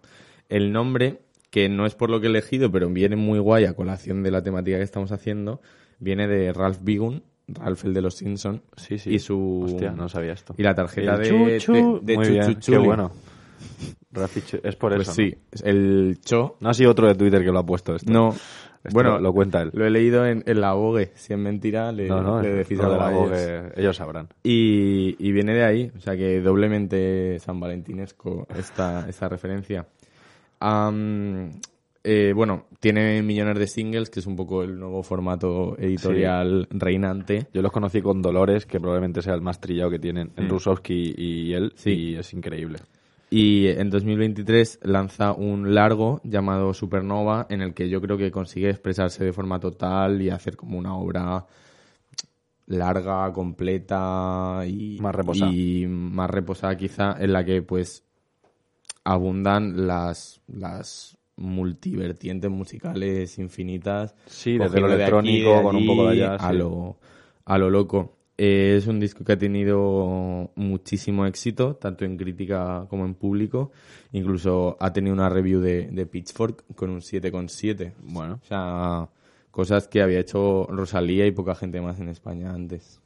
El 0.49 0.71
nombre, 0.71 1.19
que 1.53 1.69
no 1.69 1.85
es 1.85 1.93
por 1.93 2.09
lo 2.09 2.19
que 2.19 2.25
he 2.25 2.29
elegido, 2.31 2.71
pero 2.71 2.89
viene 2.89 3.15
muy 3.15 3.37
guay 3.37 3.65
a 3.65 3.75
colación 3.75 4.23
de 4.23 4.31
la 4.31 4.41
temática 4.41 4.77
que 4.77 4.83
estamos 4.83 5.11
haciendo, 5.11 5.61
viene 5.99 6.27
de 6.27 6.51
Ralph 6.51 6.79
Bigun, 6.81 7.21
Ralph 7.47 7.85
el 7.85 7.93
de 7.93 8.01
los 8.01 8.15
Simpsons. 8.15 8.61
Sí, 8.75 8.97
sí. 8.97 9.13
Y 9.13 9.19
su... 9.19 9.61
Hostia, 9.65 9.91
no 9.91 10.09
sabía 10.09 10.33
esto. 10.33 10.55
Y 10.57 10.63
la 10.63 10.73
tarjeta 10.73 11.15
de, 11.15 11.59
chuchu. 11.59 11.99
de, 12.01 12.13
de 12.13 12.17
Muy 12.17 12.27
bien, 12.27 12.43
Chuchuchuli. 12.45 12.77
Qué 12.79 12.83
bueno. 12.83 13.11
Rafi 14.11 14.41
Chu- 14.41 14.61
es 14.63 14.75
por 14.75 14.95
Pues 14.95 15.07
eso. 15.07 15.13
sí, 15.15 15.35
el 15.63 16.17
Cho. 16.25 16.37
¿no? 16.39 16.55
No 16.61 16.69
ha 16.69 16.73
sido 16.73 16.89
otro 16.89 17.07
de 17.07 17.13
Twitter 17.13 17.43
que 17.43 17.51
lo 17.51 17.59
ha 17.59 17.65
puesto 17.65 17.95
esto. 17.95 18.11
No. 18.11 18.29
Esto 18.29 18.89
bueno, 18.91 19.19
lo, 19.19 19.31
cuenta 19.31 19.61
él. 19.61 19.69
Lo 19.73 19.85
he 19.85 19.91
leído 19.91 20.25
en, 20.25 20.43
en 20.47 20.59
la. 20.59 20.73
Si 21.13 21.33
es 21.33 21.39
mentira, 21.39 21.91
le, 21.91 22.07
no, 22.07 22.21
no, 22.23 22.41
le 22.41 22.49
de 22.63 22.75
la 22.75 23.07
a 23.07 23.11
ellos. 23.11 23.29
Vogue, 23.29 23.71
ellos 23.75 23.95
sabrán. 23.95 24.27
Y, 24.43 25.15
y 25.19 25.31
viene 25.31 25.53
de 25.53 25.63
ahí, 25.63 25.91
o 25.95 25.99
sea 25.99 26.17
que 26.17 26.41
doblemente 26.41 27.37
San 27.39 27.59
Valentinesco 27.59 28.47
esta, 28.57 29.07
esta 29.07 29.29
referencia. 29.29 29.85
Eh, 32.05 32.33
bueno, 32.35 32.65
tiene 32.81 33.21
millones 33.23 33.57
de 33.57 33.67
singles, 33.67 34.09
que 34.09 34.19
es 34.19 34.27
un 34.27 34.35
poco 34.35 34.63
el 34.63 34.77
nuevo 34.77 35.03
formato 35.03 35.77
editorial 35.79 36.67
reinante. 36.69 37.47
Yo 37.53 37.61
los 37.61 37.71
conocí 37.71 38.01
con 38.01 38.21
Dolores, 38.21 38.65
que 38.65 38.79
probablemente 38.79 39.21
sea 39.21 39.33
el 39.35 39.41
más 39.41 39.61
trillado 39.61 39.89
que 39.89 39.99
tienen 39.99 40.31
en 40.35 40.45
Mm. 40.47 40.49
Rusowski 40.49 41.13
y 41.17 41.53
él, 41.53 41.71
Sí. 41.75 41.91
y 41.91 42.15
es 42.15 42.33
increíble. 42.33 42.79
Y 43.29 43.67
en 43.67 43.89
2023 43.89 44.79
lanza 44.83 45.31
un 45.31 45.73
largo 45.73 46.19
llamado 46.25 46.73
Supernova, 46.73 47.47
en 47.49 47.61
el 47.61 47.73
que 47.73 47.87
yo 47.89 48.01
creo 48.01 48.17
que 48.17 48.31
consigue 48.31 48.69
expresarse 48.69 49.23
de 49.23 49.31
forma 49.33 49.59
total 49.61 50.21
y 50.21 50.29
hacer 50.29 50.55
como 50.57 50.77
una 50.77 50.95
obra 50.97 51.45
larga, 52.67 53.31
completa 53.33 54.63
y 54.67 54.97
Más 54.99 55.15
reposada. 55.15 55.51
y 55.51 55.85
más 55.87 56.29
reposada 56.29 56.77
quizá, 56.77 57.15
en 57.19 57.33
la 57.33 57.43
que 57.43 57.61
pues 57.61 58.03
abundan 59.03 59.87
las, 59.87 60.41
las 60.47 61.17
multivertientes 61.35 62.49
musicales 62.49 63.37
infinitas. 63.39 64.15
Sí, 64.25 64.57
desde 64.57 64.79
lo 64.79 64.87
de 64.87 64.93
aquí, 64.93 65.01
electrónico, 65.01 65.57
de 65.57 65.63
con 65.63 65.75
un 65.75 65.87
poco 65.87 66.05
de 66.07 66.11
allá, 66.11 66.35
A 66.35 66.51
sí. 66.51 66.57
lo, 66.57 66.97
a 67.45 67.57
lo 67.57 67.69
loco. 67.69 68.17
Eh, 68.35 68.75
es 68.77 68.87
un 68.87 68.99
disco 68.99 69.23
que 69.23 69.33
ha 69.33 69.37
tenido 69.37 70.51
muchísimo 70.55 71.25
éxito, 71.27 71.75
tanto 71.75 72.03
en 72.03 72.17
crítica 72.17 72.87
como 72.89 73.05
en 73.05 73.13
público. 73.13 73.71
Incluso 74.11 74.75
ha 74.79 74.91
tenido 74.91 75.13
una 75.13 75.29
review 75.29 75.61
de, 75.61 75.87
de 75.91 76.05
Pitchfork 76.05 76.65
con 76.75 76.89
un 76.89 76.99
7,7. 77.01 77.93
Bueno, 78.01 78.39
O 78.43 78.45
sea, 78.47 79.09
cosas 79.51 79.87
que 79.87 80.01
había 80.01 80.19
hecho 80.19 80.65
Rosalía 80.67 81.27
y 81.27 81.31
poca 81.31 81.53
gente 81.53 81.79
más 81.79 81.99
en 81.99 82.09
España 82.09 82.51
antes. 82.51 83.01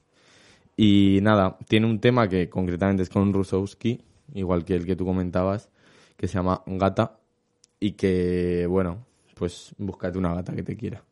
Y 0.78 1.20
nada, 1.24 1.58
tiene 1.68 1.88
un 1.88 2.00
tema 2.00 2.30
que 2.30 2.50
concretamente 2.50 3.04
es 3.04 3.10
con 3.10 3.34
Rusowski, 3.34 4.00
igual 4.34 4.64
que 4.64 4.76
el 4.76 4.86
que 4.86 4.96
tú 4.96 5.06
comentabas, 5.06 5.70
que 6.18 6.28
se 6.28 6.34
llama 6.34 6.64
Gata. 6.66 7.20
Y 7.80 7.92
que, 7.92 8.66
bueno, 8.68 9.06
pues 9.36 9.74
búscate 9.78 10.18
una 10.18 10.34
gata 10.34 10.54
que 10.54 10.64
te 10.64 10.76
quiera. 10.76 11.04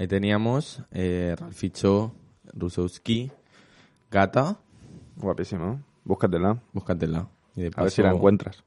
Ahí 0.00 0.08
teníamos 0.08 0.82
eh, 0.92 1.36
Ralficho, 1.38 2.14
Rusowski, 2.54 3.30
Gata, 4.10 4.56
Guapísimo. 5.18 5.82
Búscatela. 6.04 6.56
búscatela. 6.72 7.28
Y 7.54 7.64
de 7.64 7.70
A 7.76 7.82
ver 7.82 7.90
si 7.90 8.00
la 8.00 8.10
encuentras. 8.10 8.64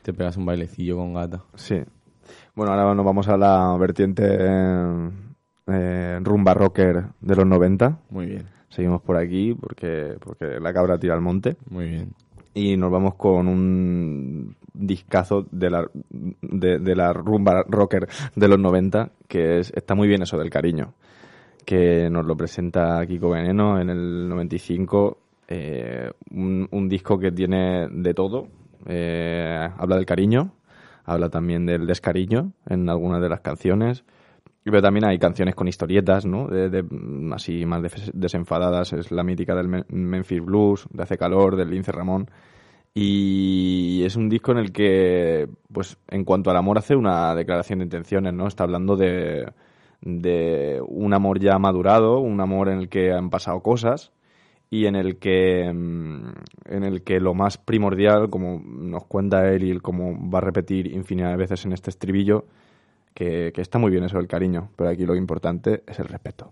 Te 0.00 0.14
pegas 0.14 0.38
un 0.38 0.46
bailecillo 0.46 0.96
con 0.96 1.12
Gata. 1.12 1.42
Sí. 1.56 1.82
Bueno, 2.54 2.72
ahora 2.72 2.94
nos 2.94 3.04
vamos 3.04 3.28
a 3.28 3.36
la 3.36 3.76
vertiente 3.78 4.24
eh, 4.24 5.10
eh, 5.66 6.20
rumba 6.22 6.54
rocker 6.54 7.04
de 7.20 7.36
los 7.36 7.46
90. 7.46 7.98
Muy 8.08 8.24
bien, 8.24 8.46
Seguimos 8.70 9.02
por 9.02 9.18
aquí 9.18 9.52
porque, 9.52 10.16
porque 10.20 10.58
la 10.58 10.72
cabra 10.72 10.98
tira 10.98 11.12
al 11.12 11.20
monte. 11.20 11.58
muy 11.68 11.86
bien. 11.86 12.14
Y 12.54 12.78
nos 12.78 12.90
vamos 12.90 13.16
con 13.16 13.46
un 13.46 14.56
discazo 14.76 15.46
de 15.50 15.70
la, 15.70 15.86
de, 16.10 16.94
la 16.96 17.12
rumba 17.12 17.64
rocker 17.68 18.08
de 18.34 18.48
los 18.48 18.58
90, 18.58 19.10
que 19.28 19.58
es, 19.58 19.72
está 19.74 19.94
muy 19.94 20.08
bien 20.08 20.22
eso 20.22 20.38
del 20.38 20.50
cariño. 20.50 20.94
Que 21.64 22.08
nos 22.10 22.24
lo 22.24 22.36
presenta 22.36 23.04
Kiko 23.06 23.30
Veneno 23.30 23.80
en 23.80 23.90
el 23.90 24.28
95. 24.28 25.18
eh, 25.48 26.10
un, 26.30 26.68
un 26.70 26.88
disco 26.88 27.18
que 27.18 27.32
tiene 27.32 27.88
de 27.90 28.14
todo. 28.14 28.46
Eh, 28.86 29.68
habla 29.76 29.96
del 29.96 30.06
cariño, 30.06 30.52
habla 31.04 31.28
también 31.28 31.66
del 31.66 31.86
descariño 31.86 32.52
en 32.68 32.88
algunas 32.88 33.20
de 33.20 33.28
las 33.28 33.40
canciones. 33.40 34.04
Pero 34.62 34.82
también 34.82 35.04
hay 35.06 35.18
canciones 35.18 35.54
con 35.54 35.68
historietas, 35.68 36.26
¿no? 36.26 36.48
De, 36.48 36.68
de- 36.68 36.84
así 37.32 37.64
más 37.66 37.82
des- 37.82 38.10
desenfadadas. 38.14 38.92
Es 38.92 39.10
la 39.12 39.22
mítica 39.22 39.54
del 39.54 39.84
Memphis 39.88 40.40
Blues, 40.44 40.86
de 40.92 41.02
Hace 41.04 41.16
Calor, 41.16 41.54
del 41.56 41.70
Lince 41.70 41.92
Ramón. 41.92 42.28
Y 42.98 44.04
es 44.06 44.16
un 44.16 44.30
disco 44.30 44.52
en 44.52 44.58
el 44.58 44.72
que, 44.72 45.50
pues, 45.70 45.98
en 46.08 46.24
cuanto 46.24 46.50
al 46.50 46.56
amor, 46.56 46.78
hace 46.78 46.96
una 46.96 47.34
declaración 47.34 47.80
de 47.80 47.84
intenciones, 47.84 48.32
¿no? 48.32 48.46
Está 48.48 48.64
hablando 48.64 48.96
de, 48.96 49.52
de 50.00 50.80
un 50.88 51.12
amor 51.12 51.38
ya 51.38 51.58
madurado, 51.58 52.20
un 52.20 52.40
amor 52.40 52.70
en 52.70 52.78
el 52.78 52.88
que 52.88 53.12
han 53.12 53.28
pasado 53.28 53.60
cosas 53.60 54.12
y 54.70 54.86
en 54.86 54.96
el 54.96 55.18
que 55.18 55.70
mm, 55.72 56.32
en 56.66 56.84
el 56.84 57.02
que 57.04 57.20
lo 57.20 57.34
más 57.34 57.58
primordial, 57.58 58.30
como 58.30 58.62
nos 58.64 59.04
cuenta 59.04 59.46
él 59.52 59.64
y 59.64 59.78
como 59.80 60.30
va 60.30 60.38
a 60.38 60.42
repetir 60.42 60.86
infinidad 60.86 61.32
de 61.32 61.36
veces 61.36 61.66
en 61.66 61.72
este 61.74 61.90
estribillo, 61.90 62.46
que, 63.14 63.52
que 63.54 63.60
está 63.60 63.78
muy 63.78 63.90
bien 63.90 64.04
eso 64.04 64.16
del 64.16 64.28
cariño, 64.28 64.70
pero 64.76 64.90
aquí 64.90 65.04
lo 65.04 65.16
importante 65.16 65.82
es 65.86 65.98
el 65.98 66.06
respeto. 66.06 66.50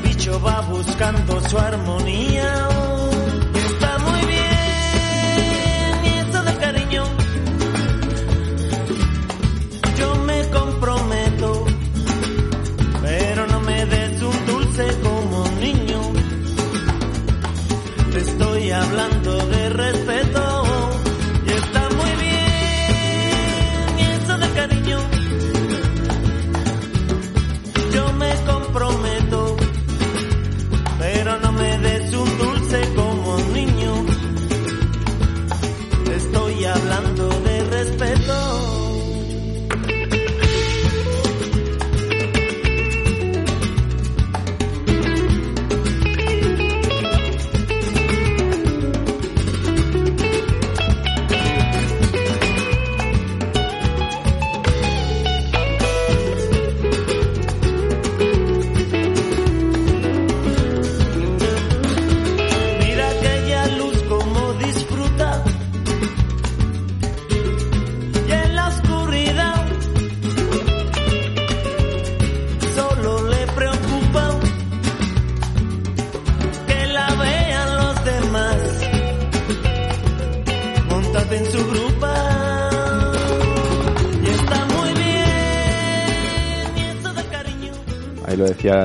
Bicho 0.00 0.40
va 0.40 0.60
buscando 0.62 1.40
su 1.48 1.58
armonía. 1.58 2.67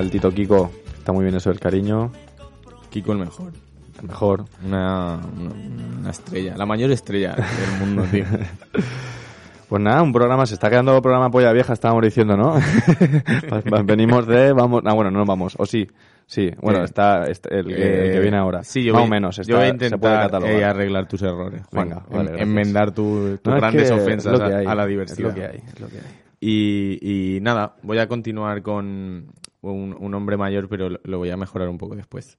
El 0.03 0.11
Tito 0.11 0.31
Kiko, 0.31 0.69
está 0.97 1.11
muy 1.11 1.23
bien 1.23 1.35
eso 1.35 1.49
del 1.49 1.59
cariño, 1.59 2.11
Kiko 2.89 3.13
el 3.13 3.19
mejor. 3.19 3.53
el 4.01 4.07
mejor. 4.07 4.45
Una, 4.65 5.19
una, 5.39 5.51
una 5.99 6.09
estrella, 6.11 6.55
la 6.57 6.65
mayor 6.65 6.91
estrella 6.91 7.35
del 7.35 7.79
mundo, 7.79 8.03
tío. 8.11 8.25
Pues 9.69 9.81
nada, 9.81 10.03
un 10.03 10.13
programa, 10.13 10.45
se 10.45 10.53
está 10.53 10.69
quedando 10.69 11.01
programa 11.01 11.31
polla 11.31 11.51
vieja, 11.51 11.73
estábamos 11.73 12.03
diciendo, 12.03 12.37
¿no? 12.37 12.59
Venimos 13.85 14.27
de, 14.27 14.53
vamos, 14.53 14.83
ah, 14.85 14.93
bueno, 14.93 15.09
no 15.09 15.25
vamos, 15.25 15.55
o 15.57 15.65
sí, 15.65 15.87
sí, 16.27 16.51
bueno, 16.61 16.81
Eh, 16.81 16.85
está, 16.85 17.25
este- 17.27 17.57
el, 17.57 17.65
que, 17.65 17.73
el 17.73 18.11
que 18.11 18.17
Eh, 18.17 18.19
viene 18.19 18.37
ahora. 18.37 18.63
Sí, 18.63 18.83
yo 18.83 18.93
Más 18.93 19.01
voy, 19.01 19.07
o 19.07 19.09
menos, 19.09 19.35
yo 19.37 19.41
está- 19.41 19.53
voy 19.55 19.63
a 19.63 19.65
se 19.71 19.73
puede 19.97 20.13
intentar 20.13 20.43
eh, 20.45 20.63
arreglar 20.63 21.07
tus 21.07 21.23
errores. 21.23 21.63
Venga, 21.71 22.03
En- 22.11 22.17
vale, 22.17 22.39
enmendar 22.43 22.91
tu- 22.91 23.39
tus 23.41 23.51
No, 23.51 23.57
grandes 23.59 23.89
ofensas 23.89 24.39
a- 24.39 24.75
la 24.75 24.83
Es 24.83 24.89
diversidad. 24.89 25.29
lo 25.29 25.33
que 25.33 25.43
hay, 25.45 25.63
es 25.65 25.79
lo 25.79 25.87
que 25.87 25.95
hay. 25.97 26.03
Y, 26.39 27.35
y 27.37 27.41
nada, 27.41 27.73
voy 27.81 27.97
a 27.97 28.07
continuar 28.07 28.61
con 28.61 29.25
un, 29.71 29.95
un 29.99 30.13
hombre 30.13 30.37
mayor, 30.37 30.67
pero 30.67 30.89
lo, 30.89 30.99
lo 31.03 31.17
voy 31.17 31.29
a 31.29 31.37
mejorar 31.37 31.69
un 31.69 31.77
poco 31.77 31.95
después. 31.95 32.37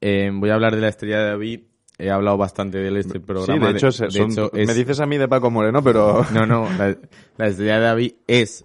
Eh, 0.00 0.30
voy 0.32 0.50
a 0.50 0.54
hablar 0.54 0.74
de 0.74 0.80
la 0.80 0.88
estrella 0.88 1.18
de 1.18 1.24
David. 1.30 1.60
He 1.98 2.10
hablado 2.10 2.38
bastante 2.38 2.78
de 2.78 2.88
él 2.88 2.96
este 2.96 3.18
Sí, 3.18 3.18
programa. 3.18 3.66
de 3.72 3.76
hecho, 3.78 3.92
se- 3.92 4.04
de 4.06 4.10
son- 4.12 4.30
hecho, 4.32 4.50
me 4.54 4.62
es- 4.62 4.74
dices 4.74 5.00
a 5.00 5.06
mí 5.06 5.18
de 5.18 5.28
Paco 5.28 5.50
Moreno, 5.50 5.82
pero... 5.82 6.24
No, 6.32 6.46
no, 6.46 6.66
la, 6.78 6.96
la 7.36 7.46
estrella 7.48 7.74
de 7.78 7.80
David 7.84 8.12
es, 8.26 8.64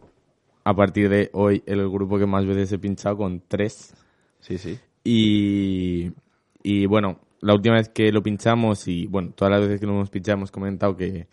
a 0.63 0.73
partir 0.73 1.09
de 1.09 1.29
hoy, 1.33 1.61
el 1.65 1.89
grupo 1.89 2.17
que 2.17 2.25
más 2.25 2.45
veces 2.45 2.71
he 2.71 2.79
pinchado 2.79 3.17
con 3.17 3.41
tres. 3.47 3.93
Sí, 4.39 4.57
sí. 4.57 4.79
Y, 5.03 6.11
y 6.63 6.85
bueno, 6.85 7.19
la 7.41 7.53
última 7.53 7.75
vez 7.75 7.89
que 7.89 8.11
lo 8.11 8.23
pinchamos 8.23 8.87
y 8.87 9.05
bueno, 9.07 9.31
todas 9.35 9.51
las 9.51 9.61
veces 9.61 9.79
que 9.79 9.85
lo 9.85 9.93
hemos 9.93 10.09
pinchado 10.09 10.37
hemos 10.37 10.51
comentado 10.51 10.95
que 10.95 11.27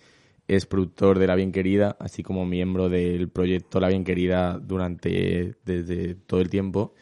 es 0.49 0.67
productor 0.67 1.19
de 1.19 1.27
La 1.27 1.35
Bien 1.35 1.53
Querida, 1.53 1.97
así 1.99 2.23
como 2.23 2.45
miembro 2.45 2.89
del 2.89 3.29
proyecto 3.29 3.81
La 3.81 3.89
Bien 3.89 4.05
Querida 4.05 4.59
durante 4.59 5.55
desde 5.65 6.15
todo 6.15 6.41
el 6.41 6.51
tiempo 6.51 6.95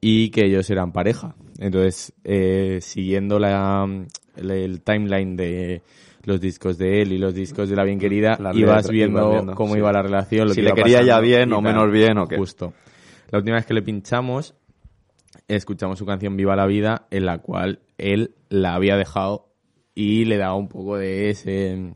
y 0.00 0.30
que 0.30 0.46
ellos 0.46 0.68
eran 0.70 0.92
pareja. 0.92 1.34
Entonces, 1.58 2.12
eh, 2.24 2.78
siguiendo 2.80 3.38
la, 3.38 3.86
el, 4.36 4.50
el 4.50 4.82
timeline 4.82 5.36
de 5.36 5.82
los 6.24 6.40
discos 6.40 6.78
de 6.78 7.02
él 7.02 7.12
y 7.12 7.18
los 7.18 7.34
discos 7.34 7.68
de 7.68 7.76
La 7.76 7.84
Bien 7.84 7.98
Querida, 7.98 8.36
ibas 8.54 8.88
viendo, 8.88 9.20
ibas 9.20 9.32
viendo, 9.32 9.54
cómo 9.54 9.74
sí. 9.74 9.78
iba 9.78 9.92
la 9.92 10.02
relación. 10.02 10.48
Lo 10.48 10.54
Si 10.54 10.60
que 10.60 10.68
le 10.68 10.74
quería 10.74 11.02
ya 11.02 11.20
bien 11.20 11.52
o 11.52 11.60
menos 11.60 11.90
bien, 11.90 12.18
o 12.18 12.26
qué. 12.26 12.36
Justo. 12.36 12.74
La 13.30 13.38
última 13.38 13.56
vez 13.56 13.66
que 13.66 13.74
le 13.74 13.82
pinchamos, 13.82 14.54
escuchamos 15.48 15.98
su 15.98 16.06
canción 16.06 16.36
Viva 16.36 16.56
la 16.56 16.66
Vida, 16.66 17.06
en 17.10 17.26
la 17.26 17.38
cual 17.38 17.80
él 17.98 18.34
la 18.48 18.74
había 18.74 18.96
dejado 18.96 19.48
y 19.94 20.24
le 20.26 20.36
daba 20.36 20.54
un 20.54 20.68
poco 20.68 20.96
de 20.96 21.30
ese 21.30 21.92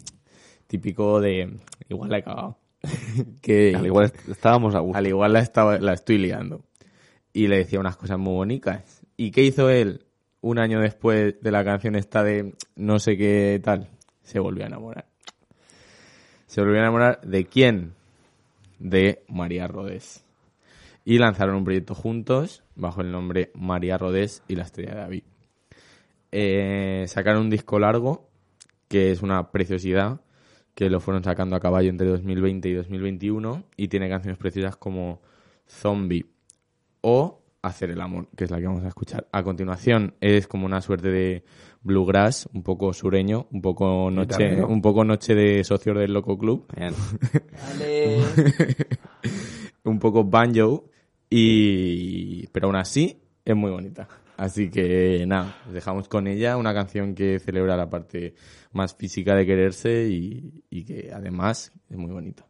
típico 0.73 1.21
de 1.21 1.59
igual 1.89 2.11
la 2.11 2.19
he 2.19 2.23
cagado. 2.23 2.57
que 3.43 3.75
Al 3.77 3.85
igual 3.87 4.07
est- 4.07 4.29
estábamos 4.29 4.75
a 4.75 4.81
gusto. 4.81 4.99
al 4.99 5.07
igual 5.07 5.33
la, 5.35 5.41
estaba, 5.41 5.79
la 5.79 5.93
estoy 5.93 6.17
liando. 6.19 6.65
Y 7.35 7.47
le 7.49 7.59
decía 7.59 7.79
unas 7.79 7.97
cosas 7.97 8.19
muy 8.19 8.33
bonitas. 8.35 9.03
¿Y 9.17 9.31
qué 9.31 9.43
hizo 9.45 9.69
él 9.71 10.07
un 10.41 10.59
año 10.59 10.81
después 10.81 11.37
de 11.41 11.51
la 11.53 11.63
canción 11.65 11.95
esta 11.95 12.25
de 12.25 12.55
no 12.75 12.99
sé 12.99 13.17
qué 13.17 13.61
tal? 13.63 13.89
Se 14.23 14.39
volvió 14.39 14.65
a 14.65 14.69
enamorar. 14.69 15.05
Se 16.47 16.61
volvió 16.63 16.77
a 16.79 16.81
enamorar 16.81 17.21
de 17.21 17.45
quién? 17.47 17.93
De 18.79 19.23
María 19.29 19.69
Rodés. 19.69 20.25
Y 21.05 21.19
lanzaron 21.19 21.57
un 21.57 21.65
proyecto 21.65 21.95
juntos 21.95 22.63
bajo 22.75 23.01
el 23.03 23.13
nombre 23.13 23.51
María 23.55 23.99
Rodés 23.99 24.43
y 24.49 24.57
la 24.57 24.63
Estrella 24.65 24.95
de 24.95 25.01
David. 25.01 25.23
Eh, 26.33 27.05
sacaron 27.09 27.43
un 27.43 27.51
disco 27.51 27.79
largo 27.79 28.29
que 28.89 29.11
es 29.11 29.23
una 29.23 29.51
preciosidad 29.51 30.21
que 30.75 30.91
lo 30.91 31.01
fueron 31.01 31.25
sacando 31.25 31.57
a 31.57 31.61
caballo 31.61 31.91
entre 31.91 32.09
2020 32.09 32.69
y 32.69 32.75
2021 32.75 33.65
y 33.77 33.89
tiene 33.89 34.09
canciones 34.09 34.39
preciosas 34.39 34.77
como 34.77 35.21
Zombie 35.67 36.27
o 37.03 37.43
Hacer 37.65 37.91
el 37.91 38.01
amor, 38.01 38.27
que 38.37 38.43
es 38.43 38.51
la 38.51 38.59
que 38.59 38.67
vamos 38.67 38.83
a 38.83 38.89
escuchar. 38.89 39.29
A 39.31 39.45
continuación 39.45 40.17
es 40.21 40.49
como 40.49 40.67
una 40.67 40.81
suerte 40.81 41.11
de 41.11 41.45
bluegrass, 41.83 42.49
un 42.53 42.65
poco 42.65 42.93
sureño, 42.93 43.47
un 43.53 43.63
poco 43.63 44.11
noche, 44.11 44.65
un 44.65 44.83
poco 44.83 45.05
noche 45.05 45.37
de 45.37 45.63
socios 45.63 45.97
del 45.97 46.13
Loco 46.13 46.37
Club, 46.37 46.67
Bien. 46.77 46.93
un 49.85 50.01
poco 50.01 50.25
banjo 50.25 50.87
y 51.31 52.49
pero 52.49 52.67
aún 52.67 52.75
así 52.75 53.23
es 53.45 53.55
muy 53.55 53.71
bonita. 53.71 54.09
Así 54.43 54.71
que 54.71 55.25
nada, 55.25 55.55
os 55.69 55.73
dejamos 55.73 56.09
con 56.09 56.27
ella 56.27 56.57
una 56.57 56.75
canción 56.75 57.15
que 57.15 57.39
celebra 57.39 57.77
la 57.77 57.89
parte 57.89 58.35
más 58.73 58.93
física 58.97 59.37
de 59.37 59.47
quererse 59.47 60.09
y, 60.09 60.65
y 60.69 60.85
que 60.85 61.13
además 61.13 61.73
es 61.89 61.97
muy 61.97 62.11
bonita. 62.11 62.45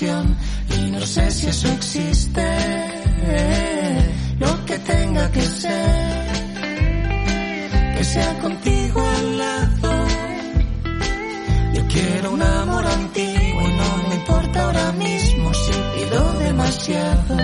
Y 0.00 0.90
no 0.92 1.00
sé 1.00 1.28
si 1.30 1.46
eso 1.48 1.66
existe. 1.72 2.46
Lo 4.38 4.64
que 4.64 4.78
tenga 4.78 5.28
que 5.32 5.42
ser, 5.42 6.26
que 7.96 8.04
sea 8.04 8.38
contigo 8.38 9.00
al 9.00 9.38
lado. 9.38 10.06
Yo 11.74 11.88
quiero 11.88 12.30
un 12.32 12.42
amor 12.42 12.86
antiguo 12.86 13.62
y 13.62 13.72
no 13.72 14.08
me 14.08 14.14
importa 14.14 14.66
ahora 14.66 14.92
mismo 14.92 15.52
si 15.52 15.72
pido 15.96 16.32
demasiado 16.34 17.36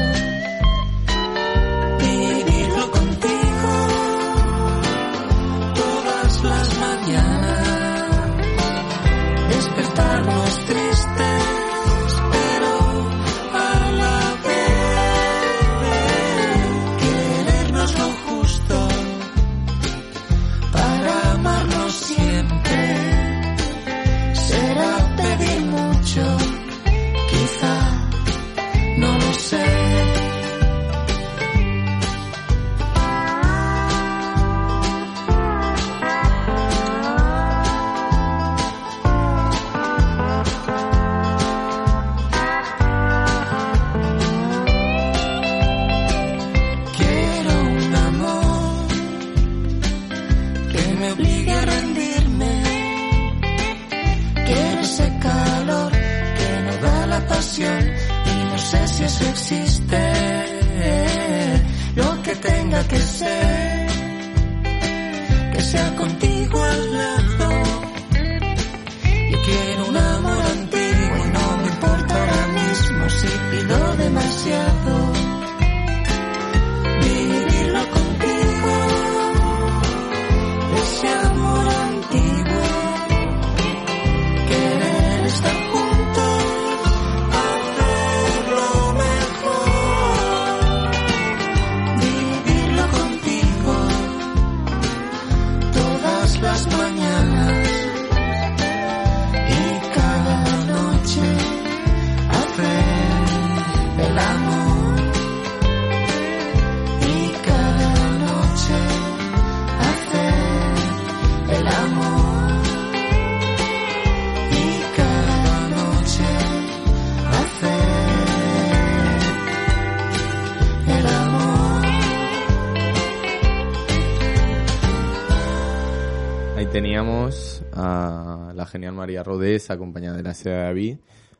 genial 128.74 128.92
María 128.94 129.22
Rodés, 129.22 129.70
acompañada 129.70 130.16
de 130.16 130.24
la 130.24 130.34
Seda 130.34 130.64
David, 130.64 130.96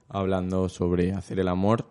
hablando 0.08 0.68
sobre 0.68 1.12
hacer 1.12 1.40
el 1.40 1.48
amor. 1.48 1.84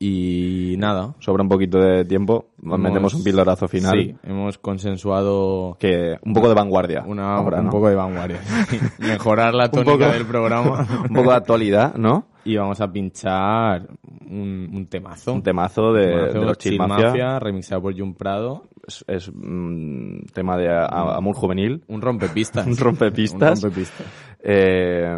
Y 0.00 0.74
nada. 0.78 1.14
Sobra 1.20 1.42
un 1.42 1.48
poquito 1.48 1.78
de 1.78 2.04
tiempo, 2.04 2.46
nos 2.62 2.78
metemos 2.80 3.14
un 3.14 3.22
pilorazo 3.24 3.66
final. 3.68 3.94
Sí, 3.98 4.14
hemos 4.24 4.56
consensuado 4.58 5.76
Que 5.80 6.16
un 6.24 6.32
poco 6.34 6.48
de 6.48 6.54
vanguardia. 6.54 7.02
una, 7.06 7.34
ahora, 7.36 7.58
un 7.58 7.66
¿no? 7.66 7.70
poco 7.72 7.88
de 7.88 7.94
vanguardia. 7.96 8.40
Mejorar 8.98 9.54
la 9.54 9.70
tónica 9.70 9.92
poco- 9.92 10.12
del 10.12 10.26
programa. 10.26 10.86
un 11.08 11.14
poco 11.14 11.30
de 11.30 11.36
actualidad, 11.36 11.94
¿no? 11.94 12.26
y 12.44 12.56
vamos 12.56 12.80
a 12.80 12.90
pinchar 12.90 13.86
un, 14.30 14.70
un 14.72 14.86
temazo. 14.86 15.34
Un 15.34 15.42
temazo 15.42 15.92
de, 15.92 16.06
Temazo, 16.06 16.38
de 16.40 16.46
los 16.46 16.58
Chill 16.58 16.72
Chill 16.72 16.78
Mafia. 16.78 17.06
Mafia, 17.08 17.38
remixado 17.40 17.82
por 17.82 17.98
Jun 17.98 18.14
Prado. 18.14 18.68
Es, 18.86 19.04
es, 19.06 19.30
mm, 19.34 20.20
tema 20.32 20.56
de 20.56 20.68
amor 20.70 21.34
juvenil. 21.36 21.82
Un 21.88 22.00
rompepistas. 22.00 22.66
Un 22.68 22.76
rompepistas. 22.78 23.58
Un 23.58 23.64
rompepistas. 23.64 24.06
Eh, 24.42 25.16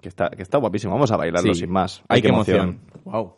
que, 0.00 0.08
está, 0.08 0.30
que 0.30 0.42
está 0.42 0.58
guapísimo. 0.58 0.92
Vamos 0.94 1.10
a 1.12 1.16
bailarlo 1.16 1.54
Sí. 1.54 1.60
sin 1.60 1.70
más. 1.70 2.02
Ay, 2.08 2.22
qué 2.22 2.28
emoción. 2.28 2.80
Wow. 3.04 3.34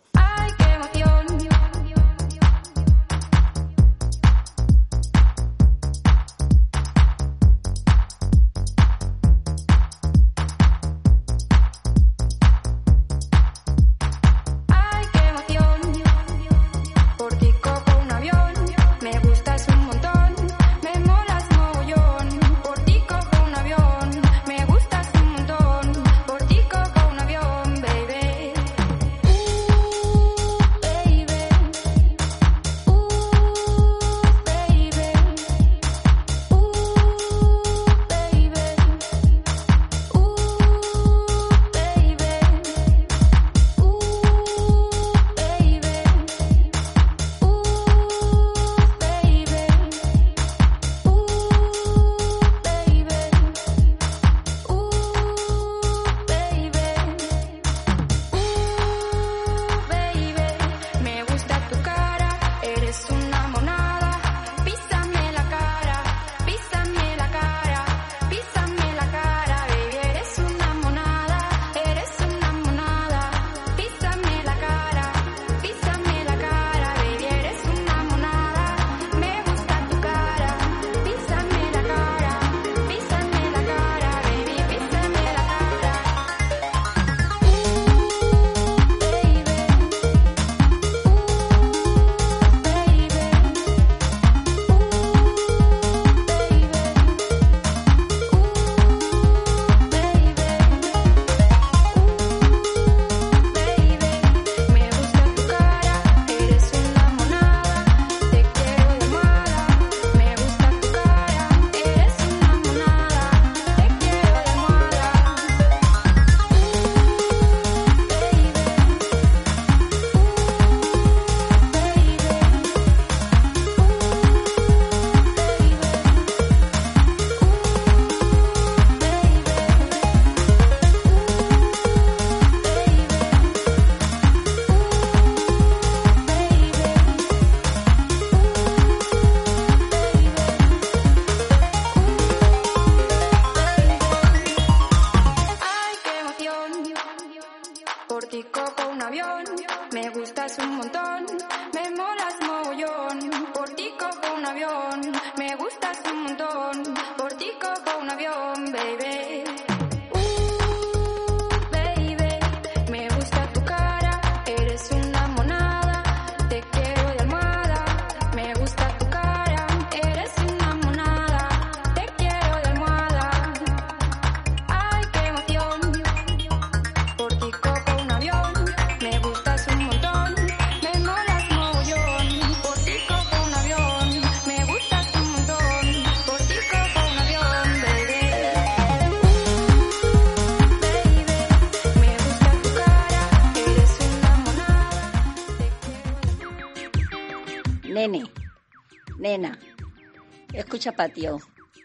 Escucha 200.86 200.96
patio, 200.96 201.40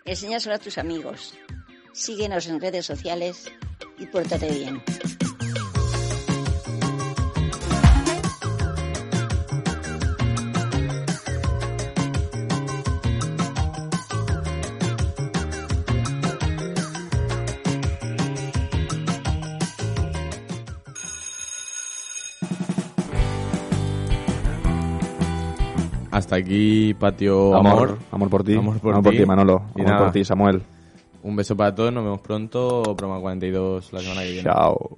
enséñaselo 0.06 0.56
a 0.56 0.60
tus 0.60 0.78
amigos, 0.78 1.34
síguenos 1.92 2.46
en 2.48 2.62
redes 2.62 2.86
sociales 2.86 3.52
y 3.98 4.06
pórtate 4.06 4.52
bien. 4.52 4.84
Hasta 26.22 26.36
aquí, 26.36 26.94
Patio 26.94 27.56
Amor, 27.56 27.72
Amor. 27.74 27.98
amor 28.12 28.30
por 28.30 28.44
ti. 28.44 28.54
Amor 28.54 28.80
por 28.80 29.10
ti. 29.10 29.26
Manolo. 29.26 29.64
Y 29.76 29.82
amor 29.82 29.92
nada. 29.92 30.04
por 30.06 30.14
ti, 30.14 30.24
Samuel. 30.24 30.62
Un 31.24 31.36
beso 31.36 31.58
para 31.58 31.74
todos, 31.74 31.92
nos 31.92 32.04
vemos 32.04 32.20
pronto. 32.20 32.94
Broma 32.96 33.20
42 33.20 33.92
la 33.92 34.00
semana 34.02 34.22
que 34.22 34.28
viene. 34.28 34.44
Chao. 34.44 34.98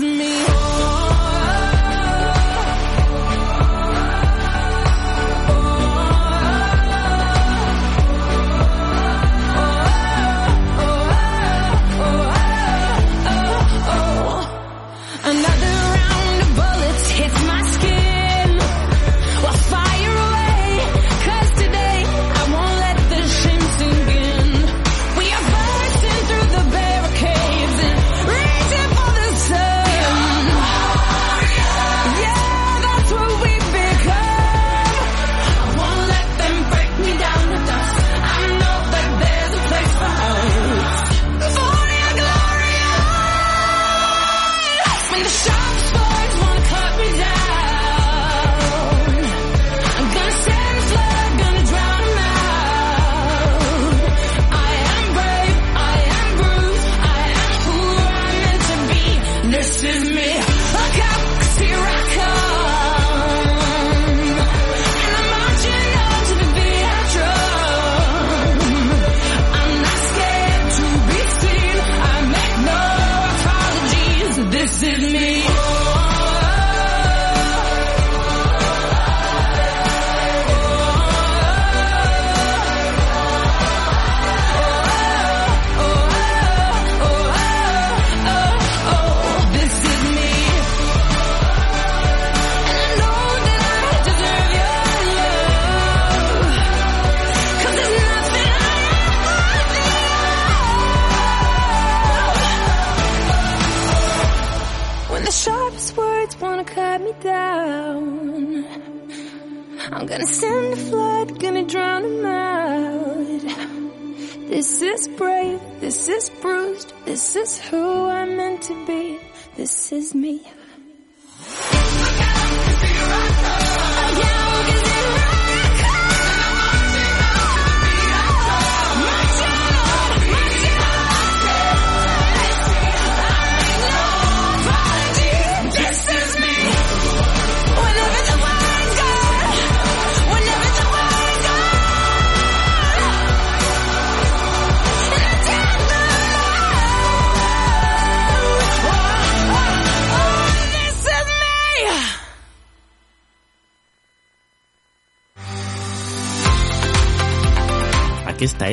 me. 0.00 0.51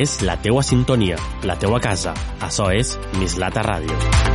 és 0.00 0.20
la 0.24 0.38
teua 0.40 0.64
sintonia, 0.64 1.20
la 1.44 1.58
teua 1.60 1.80
casa. 1.84 2.16
Això 2.40 2.72
és 2.72 2.96
Mislata 3.20 3.66
Ràdio. 3.66 4.29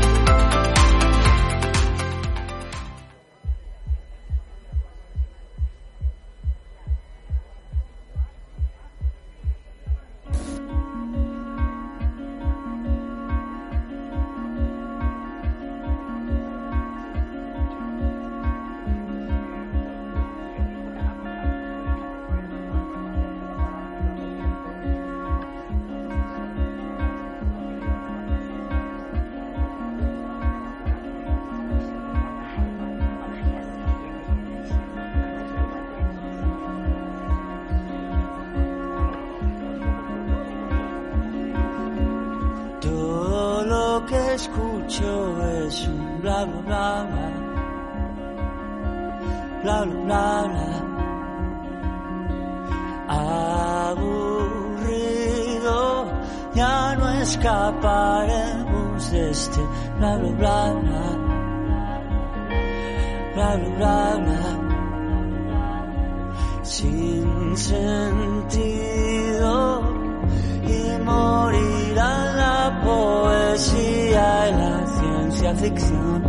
Ciencia 75.46 75.56
ficción 75.56 76.24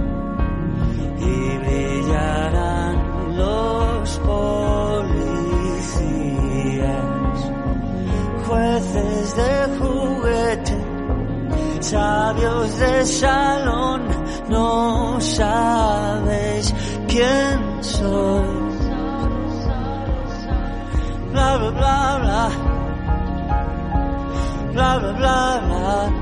y 1.19 1.59
brillarán 1.59 3.37
los 3.37 4.19
policías, 4.19 5.23
jueces 8.47 9.37
de 9.37 9.79
juguete, 9.79 10.77
sabios 11.81 12.79
de 12.79 13.07
salón, 13.07 14.03
no 14.51 15.19
sabéis 15.21 16.75
quién 17.09 17.83
soy. 17.83 18.67
Bla 21.33 21.57
bla 21.57 21.71
bla 21.71 22.19
bla, 22.19 22.51
bla 24.73 24.99
bla 24.99 25.13
bla 25.13 25.61
bla. 25.67 26.16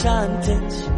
pensantes, 0.00 0.90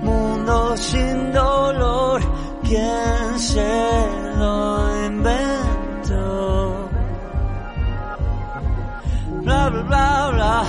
mundo 0.00 0.74
sin 0.76 1.32
dolor, 1.32 2.22
¿quién 2.62 3.38
se 3.38 4.06
lo 4.38 5.06
inventó? 5.06 6.88
Bla 9.42 9.68
bla 9.68 9.82
bla 9.82 10.30
bla, 10.32 10.64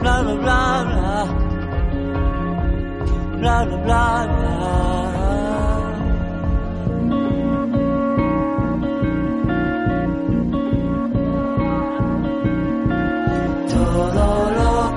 bla 0.00 0.22
bla 0.22 0.34
bla 0.34 0.84
bla, 0.88 1.26
bla 3.38 3.64
bla 3.64 3.76
bla. 3.76 4.26
bla. 4.26 4.33